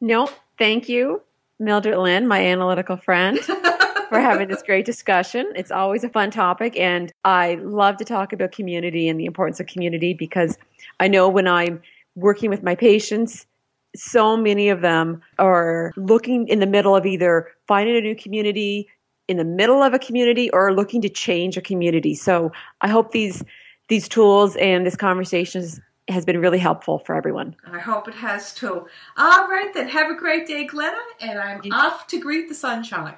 No, 0.00 0.30
thank 0.56 0.88
you, 0.88 1.20
Mildred 1.58 1.98
Lynn, 1.98 2.26
my 2.26 2.46
analytical 2.46 2.96
friend. 2.96 3.38
for 4.10 4.20
having 4.20 4.48
this 4.48 4.62
great 4.62 4.84
discussion. 4.84 5.50
It's 5.54 5.70
always 5.70 6.02
a 6.02 6.08
fun 6.08 6.32
topic, 6.32 6.76
and 6.76 7.12
I 7.24 7.54
love 7.62 7.96
to 7.98 8.04
talk 8.04 8.32
about 8.32 8.50
community 8.50 9.08
and 9.08 9.18
the 9.18 9.24
importance 9.24 9.60
of 9.60 9.66
community 9.68 10.14
because 10.14 10.58
I 10.98 11.06
know 11.06 11.28
when 11.28 11.46
I'm 11.46 11.80
working 12.16 12.50
with 12.50 12.62
my 12.62 12.74
patients, 12.74 13.46
so 13.94 14.36
many 14.36 14.68
of 14.68 14.80
them 14.80 15.22
are 15.38 15.92
looking 15.96 16.48
in 16.48 16.58
the 16.58 16.66
middle 16.66 16.96
of 16.96 17.06
either 17.06 17.48
finding 17.68 17.96
a 17.96 18.00
new 18.00 18.16
community, 18.16 18.88
in 19.28 19.36
the 19.36 19.44
middle 19.44 19.80
of 19.80 19.94
a 19.94 19.98
community, 19.98 20.50
or 20.50 20.74
looking 20.74 21.00
to 21.02 21.08
change 21.08 21.56
a 21.56 21.60
community. 21.60 22.16
So 22.16 22.50
I 22.80 22.88
hope 22.88 23.12
these 23.12 23.44
these 23.88 24.08
tools 24.08 24.56
and 24.56 24.84
this 24.84 24.96
conversation 24.96 25.68
has 26.08 26.24
been 26.24 26.40
really 26.40 26.58
helpful 26.58 26.98
for 27.00 27.14
everyone. 27.14 27.54
I 27.70 27.78
hope 27.78 28.08
it 28.08 28.14
has 28.14 28.52
too. 28.52 28.86
All 29.16 29.48
right, 29.48 29.70
then 29.72 29.88
have 29.88 30.10
a 30.10 30.14
great 30.14 30.46
day, 30.46 30.64
Glenna, 30.64 30.98
and 31.20 31.38
I'm 31.38 31.60
off 31.72 32.08
to 32.08 32.18
greet 32.18 32.48
the 32.48 32.54
sunshine. 32.54 33.14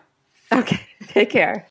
Okay, 0.53 0.81
take 1.09 1.31
care. 1.31 1.67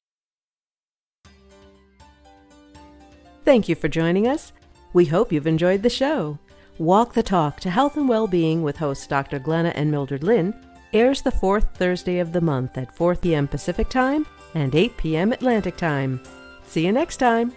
Thank 3.44 3.68
you 3.68 3.76
for 3.76 3.88
joining 3.88 4.28
us. 4.28 4.54
We 4.94 5.06
hope 5.06 5.32
you've 5.32 5.48
enjoyed 5.48 5.84
the 5.84 5.90
show. 5.90 6.38
Walk 6.78 7.14
the 7.14 7.24
Talk 7.24 7.60
to 7.62 7.70
Health 7.70 7.98
and 7.98 8.08
Well-Being 8.08 8.64
with 8.64 8.78
hosts 8.78 9.08
Dr. 9.08 9.40
Glenna 9.40 9.70
and 9.76 9.92
Mildred 9.92 10.24
Lynn 10.24 10.54
airs 10.94 11.22
the 11.22 11.32
fourth 11.32 11.76
Thursday 11.76 12.20
of 12.20 12.34
the 12.34 12.42
month 12.42 12.78
at 12.78 12.96
4 12.96 13.16
p.m. 13.16 13.48
Pacific 13.48 13.90
Time 13.90 14.26
and 14.54 14.76
8 14.76 14.98
p.m. 14.98 15.32
Atlantic 15.32 15.78
Time. 15.78 16.22
See 16.66 16.86
you 16.86 16.92
next 16.92 17.18
time. 17.18 17.54